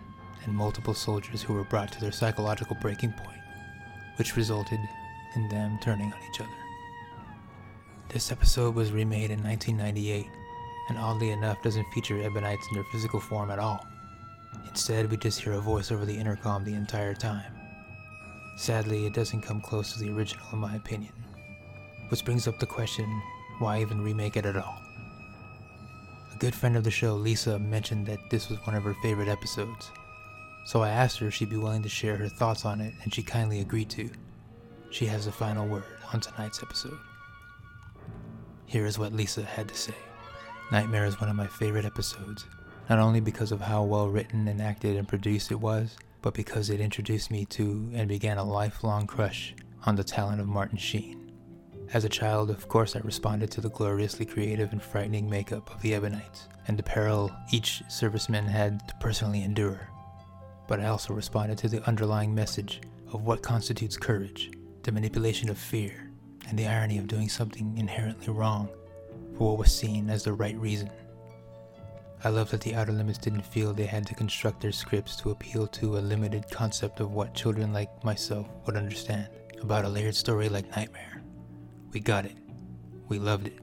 and 0.45 0.55
multiple 0.55 0.95
soldiers 0.95 1.43
who 1.43 1.55
were 1.55 1.65
brought 1.65 1.91
to 1.93 2.01
their 2.01 2.13
psychological 2.13 2.77
breaking 2.81 3.13
point, 3.13 3.41
which 4.17 4.37
resulted 4.37 4.79
in 5.35 5.49
them 5.49 5.79
turning 5.83 6.13
on 6.13 6.19
each 6.31 6.41
other. 6.41 6.51
This 8.09 8.33
episode 8.33 8.75
was 8.75 8.93
remade 8.93 9.31
in 9.31 9.43
1998 9.43 10.27
and 10.89 10.99
oddly 10.99 11.31
enough 11.31 11.63
doesn't 11.63 11.91
feature 11.93 12.17
Ebonites 12.17 12.69
in 12.69 12.75
their 12.75 12.85
physical 12.91 13.21
form 13.21 13.51
at 13.51 13.61
all. 13.61 13.87
Instead, 14.69 15.09
we 15.09 15.17
just 15.17 15.41
hear 15.41 15.53
a 15.53 15.61
voice 15.61 15.93
over 15.93 16.05
the 16.05 16.17
intercom 16.17 16.65
the 16.65 16.75
entire 16.75 17.15
time. 17.15 17.53
Sadly, 18.57 19.07
it 19.07 19.15
doesn't 19.15 19.43
come 19.43 19.61
close 19.61 19.93
to 19.93 20.01
the 20.01 20.11
original 20.11 20.45
in 20.53 20.59
my 20.59 20.75
opinion. 20.75 21.13
Which 22.09 22.25
brings 22.25 22.49
up 22.49 22.59
the 22.59 22.67
question, 22.67 23.23
why 23.61 23.81
even 23.81 24.03
remake 24.03 24.37
it 24.37 24.45
at 24.45 24.57
all? 24.57 24.81
A 26.35 26.39
good 26.39 26.55
friend 26.55 26.77
of 26.77 26.83
the 26.83 26.91
show, 26.91 27.15
Lisa, 27.15 27.59
mentioned 27.59 28.07
that 28.07 28.29
this 28.29 28.49
was 28.49 28.59
one 28.67 28.75
of 28.75 28.83
her 28.83 28.97
favorite 29.03 29.29
episodes. 29.29 29.91
So 30.67 30.83
I 30.83 30.91
asked 30.91 31.19
her 31.19 31.29
if 31.29 31.35
she'd 31.35 31.51
be 31.51 31.57
willing 31.57 31.83
to 31.85 31.89
share 31.89 32.17
her 32.17 32.29
thoughts 32.29 32.65
on 32.65 32.81
it, 32.81 32.95
and 33.05 33.15
she 33.15 33.23
kindly 33.23 33.61
agreed 33.61 33.91
to. 33.91 34.11
She 34.91 35.07
has 35.07 35.25
the 35.25 35.33
final 35.33 35.67
word 35.67 35.85
on 36.13 36.21
tonight's 36.21 36.63
episode. 36.63 36.99
Here 38.67 38.87
is 38.87 38.99
what 38.99 39.13
Lisa 39.13 39.43
had 39.43 39.69
to 39.69 39.75
say. 39.75 39.95
Nightmare 40.73 41.05
is 41.07 41.21
one 41.21 41.31
of 41.31 41.37
my 41.37 41.47
favorite 41.47 41.85
episodes, 41.85 42.45
not 42.89 42.99
only 42.99 43.21
because 43.21 43.53
of 43.53 43.61
how 43.61 43.83
well 43.85 44.09
written 44.09 44.49
and 44.49 44.61
acted 44.61 44.97
and 44.97 45.09
produced 45.09 45.51
it 45.51 45.61
was, 45.61 45.97
but 46.23 46.35
because 46.35 46.71
it 46.71 46.81
introduced 46.81 47.31
me 47.31 47.45
to 47.47 47.91
and 47.95 48.09
began 48.09 48.39
a 48.39 48.45
lifelong 48.45 49.07
crush 49.07 49.55
on 49.87 49.97
the 49.97 50.05
talent 50.05 50.41
of 50.41 50.47
Martin 50.47 50.79
Sheen. 50.79 51.33
As 51.93 52.05
a 52.05 52.09
child, 52.09 52.51
of 52.51 52.69
course, 52.69 52.95
I 52.95 53.01
responded 53.01 53.51
to 53.53 53.61
the 53.61 53.71
gloriously 53.71 54.27
creative 54.27 54.73
and 54.73 54.83
frightening 54.83 55.29
makeup 55.31 55.75
of 55.75 55.81
the 55.83 55.93
Ebonites 55.93 56.47
and 56.69 56.79
the 56.79 56.83
peril 56.83 57.33
each 57.53 57.83
serviceman 57.89 58.47
had 58.47 58.87
to 58.89 58.95
personally 59.01 59.43
endure. 59.43 59.89
but 60.71 60.79
I 60.79 60.87
also 60.87 61.13
responded 61.13 61.59
to 61.59 61.69
the 61.69 61.83
underlying 61.89 62.33
message 62.33 62.81
of 63.13 63.23
what 63.23 63.43
constitutes 63.43 63.97
courage, 63.97 64.53
the 64.83 64.93
manipulation 64.93 65.49
of 65.49 65.59
fear, 65.59 66.11
and 66.49 66.59
the 66.59 66.67
irony 66.67 66.99
of 66.99 67.07
doing 67.07 67.29
something 67.29 67.77
inherently 67.77 68.33
wrong 68.33 68.69
for 69.37 69.51
what 69.51 69.59
was 69.59 69.75
seen 69.75 70.11
as 70.11 70.25
the 70.25 70.33
right 70.33 70.57
reason. 70.59 70.91
I 72.23 72.29
love 72.29 72.51
that 72.51 72.61
the 72.61 72.75
Outer 72.75 72.93
Limits 72.93 73.19
didn't 73.19 73.47
feel 73.47 73.73
they 73.73 73.87
had 73.87 74.07
to 74.07 74.15
construct 74.15 74.61
their 74.61 74.73
scripts 74.73 75.17
to 75.17 75.31
appeal 75.31 75.67
to 75.69 75.97
a 75.97 76.01
limited 76.01 76.51
concept 76.51 77.01
of 77.01 77.13
what 77.13 77.35
children 77.35 77.73
like 77.73 78.05
myself 78.05 78.47
would 78.67 78.77
understand 78.77 79.29
about 79.63 79.85
a 79.85 79.89
layered 79.89 80.15
story 80.15 80.49
like 80.49 80.75
Nightmare. 80.77 81.23
We 81.93 82.01
got 82.01 82.27
it, 82.27 82.37
we 83.09 83.19
loved 83.19 83.47
it, 83.47 83.59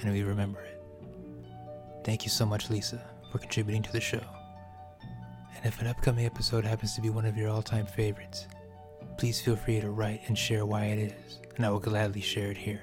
and 0.00 0.12
we 0.12 0.22
remember 0.22 0.60
it. 0.60 0.82
Thank 2.04 2.24
you 2.24 2.30
so 2.30 2.46
much, 2.46 2.70
Lisa, 2.70 3.02
for 3.32 3.38
contributing 3.38 3.82
to 3.82 3.92
the 3.92 4.00
show. 4.00 4.22
And 5.56 5.66
if 5.66 5.80
an 5.80 5.88
upcoming 5.88 6.26
episode 6.26 6.64
happens 6.64 6.94
to 6.94 7.00
be 7.00 7.10
one 7.10 7.26
of 7.26 7.36
your 7.36 7.50
all 7.50 7.62
time 7.62 7.86
favorites, 7.86 8.46
please 9.16 9.40
feel 9.40 9.56
free 9.56 9.80
to 9.80 9.90
write 9.90 10.22
and 10.26 10.36
share 10.36 10.66
why 10.66 10.84
it 10.84 11.12
is, 11.12 11.38
and 11.56 11.64
I 11.64 11.70
will 11.70 11.80
gladly 11.80 12.20
share 12.20 12.50
it 12.50 12.56
here. 12.56 12.82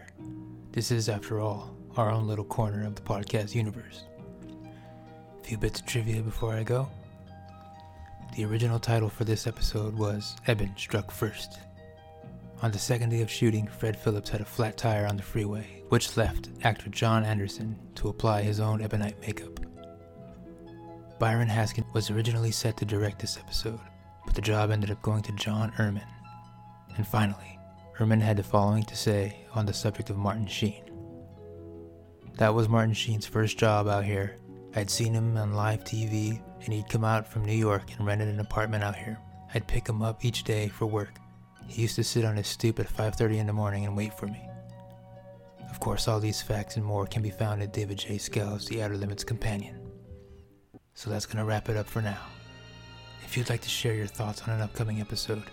This 0.71 0.91
is, 0.91 1.09
after 1.09 1.39
all, 1.39 1.75
our 1.95 2.09
own 2.09 2.27
little 2.27 2.45
corner 2.45 2.85
of 2.85 2.95
the 2.95 3.01
podcast 3.01 3.53
universe. 3.53 4.03
A 5.39 5.43
few 5.43 5.57
bits 5.57 5.79
of 5.79 5.85
trivia 5.85 6.21
before 6.21 6.53
I 6.53 6.63
go. 6.63 6.89
The 8.35 8.45
original 8.45 8.79
title 8.79 9.09
for 9.09 9.25
this 9.25 9.45
episode 9.45 9.95
was 9.95 10.35
Ebon 10.47 10.73
Struck 10.75 11.11
First. 11.11 11.59
On 12.63 12.71
the 12.71 12.79
second 12.79 13.09
day 13.09 13.21
of 13.21 13.29
shooting, 13.29 13.67
Fred 13.67 13.95
Phillips 13.95 14.29
had 14.29 14.41
a 14.41 14.45
flat 14.45 14.75
tire 14.75 15.05
on 15.05 15.17
the 15.17 15.23
freeway, 15.23 15.83
which 15.89 16.17
left 16.17 16.49
actor 16.63 16.89
John 16.89 17.23
Anderson 17.23 17.77
to 17.95 18.07
apply 18.07 18.41
his 18.41 18.59
own 18.59 18.81
ebonite 18.81 19.19
makeup. 19.21 19.59
Byron 21.19 21.47
Haskin 21.47 21.85
was 21.93 22.09
originally 22.09 22.51
set 22.51 22.75
to 22.77 22.85
direct 22.85 23.19
this 23.19 23.37
episode, 23.37 23.79
but 24.25 24.33
the 24.33 24.41
job 24.41 24.71
ended 24.71 24.89
up 24.89 25.01
going 25.03 25.21
to 25.23 25.31
John 25.33 25.71
Erman. 25.77 26.01
And 26.95 27.07
finally, 27.07 27.59
Erman 27.99 28.21
had 28.21 28.37
the 28.37 28.43
following 28.43 28.83
to 28.83 28.95
say 28.95 29.45
on 29.53 29.65
the 29.65 29.73
subject 29.73 30.09
of 30.09 30.17
Martin 30.17 30.47
Sheen. 30.47 30.83
That 32.37 32.53
was 32.53 32.69
Martin 32.69 32.93
Sheen's 32.93 33.25
first 33.25 33.57
job 33.57 33.87
out 33.87 34.03
here. 34.03 34.37
I'd 34.75 34.89
seen 34.89 35.13
him 35.13 35.37
on 35.37 35.53
live 35.53 35.83
TV, 35.83 36.41
and 36.63 36.73
he'd 36.73 36.89
come 36.89 37.03
out 37.03 37.27
from 37.27 37.45
New 37.45 37.53
York 37.53 37.83
and 37.97 38.07
rented 38.07 38.27
an 38.27 38.39
apartment 38.39 38.83
out 38.83 38.95
here. 38.95 39.19
I'd 39.53 39.67
pick 39.67 39.87
him 39.87 40.01
up 40.01 40.25
each 40.25 40.43
day 40.43 40.67
for 40.67 40.87
work. 40.87 41.19
He 41.67 41.83
used 41.83 41.95
to 41.95 42.03
sit 42.03 42.25
on 42.25 42.35
his 42.35 42.47
stoop 42.47 42.79
at 42.79 42.87
5:30 42.87 43.37
in 43.37 43.47
the 43.47 43.53
morning 43.53 43.85
and 43.85 43.95
wait 43.95 44.13
for 44.17 44.25
me. 44.25 44.49
Of 45.69 45.79
course, 45.79 46.07
all 46.07 46.19
these 46.19 46.41
facts 46.41 46.75
and 46.75 46.85
more 46.85 47.05
can 47.05 47.21
be 47.21 47.29
found 47.29 47.61
in 47.61 47.69
David 47.71 47.99
J. 47.99 48.17
Schow's 48.17 48.67
The 48.67 48.81
Outer 48.81 48.97
Limits 48.97 49.23
Companion. 49.23 49.79
So 50.95 51.09
that's 51.09 51.25
gonna 51.25 51.45
wrap 51.45 51.69
it 51.69 51.77
up 51.77 51.87
for 51.87 52.01
now. 52.01 52.21
If 53.23 53.37
you'd 53.37 53.49
like 53.49 53.61
to 53.61 53.69
share 53.69 53.95
your 53.95 54.07
thoughts 54.07 54.41
on 54.43 54.53
an 54.53 54.61
upcoming 54.61 55.01
episode, 55.01 55.43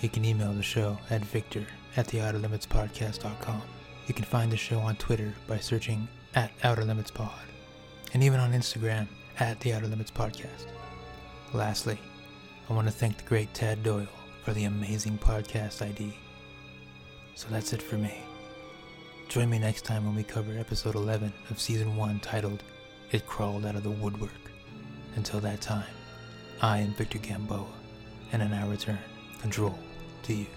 you 0.00 0.08
can 0.08 0.24
email 0.24 0.52
the 0.52 0.62
show 0.62 0.98
at 1.10 1.24
victor 1.24 1.66
at 1.96 2.06
theouterlimitspodcast.com. 2.08 3.62
You 4.06 4.14
can 4.14 4.24
find 4.24 4.52
the 4.52 4.56
show 4.56 4.78
on 4.78 4.96
Twitter 4.96 5.32
by 5.46 5.58
searching 5.58 6.06
at 6.34 6.52
Outer 6.62 6.84
Limits 6.84 7.10
Pod, 7.10 7.32
and 8.12 8.22
even 8.22 8.38
on 8.38 8.52
Instagram 8.52 9.06
at 9.40 9.58
the 9.60 9.72
Outer 9.72 9.86
Limits 9.88 10.10
Podcast. 10.10 10.66
Lastly, 11.52 11.98
I 12.68 12.72
want 12.74 12.86
to 12.86 12.92
thank 12.92 13.16
the 13.16 13.24
great 13.24 13.52
Tad 13.54 13.82
Doyle 13.82 14.06
for 14.44 14.52
the 14.52 14.64
amazing 14.64 15.18
podcast 15.18 15.82
ID. 15.82 16.16
So 17.34 17.48
that's 17.50 17.72
it 17.72 17.82
for 17.82 17.96
me. 17.96 18.14
Join 19.28 19.50
me 19.50 19.58
next 19.58 19.84
time 19.84 20.04
when 20.04 20.14
we 20.14 20.22
cover 20.22 20.56
episode 20.58 20.94
11 20.94 21.32
of 21.50 21.60
season 21.60 21.96
1 21.96 22.20
titled 22.20 22.62
It 23.10 23.26
Crawled 23.26 23.66
Out 23.66 23.74
of 23.74 23.82
the 23.82 23.90
Woodwork. 23.90 24.30
Until 25.16 25.40
that 25.40 25.60
time, 25.60 25.86
I 26.60 26.78
am 26.78 26.94
Victor 26.94 27.18
Gamboa, 27.18 27.66
and 28.32 28.42
in 28.42 28.52
our 28.52 28.68
return, 28.68 28.98
control 29.40 29.78
to 30.26 30.34
you. 30.34 30.55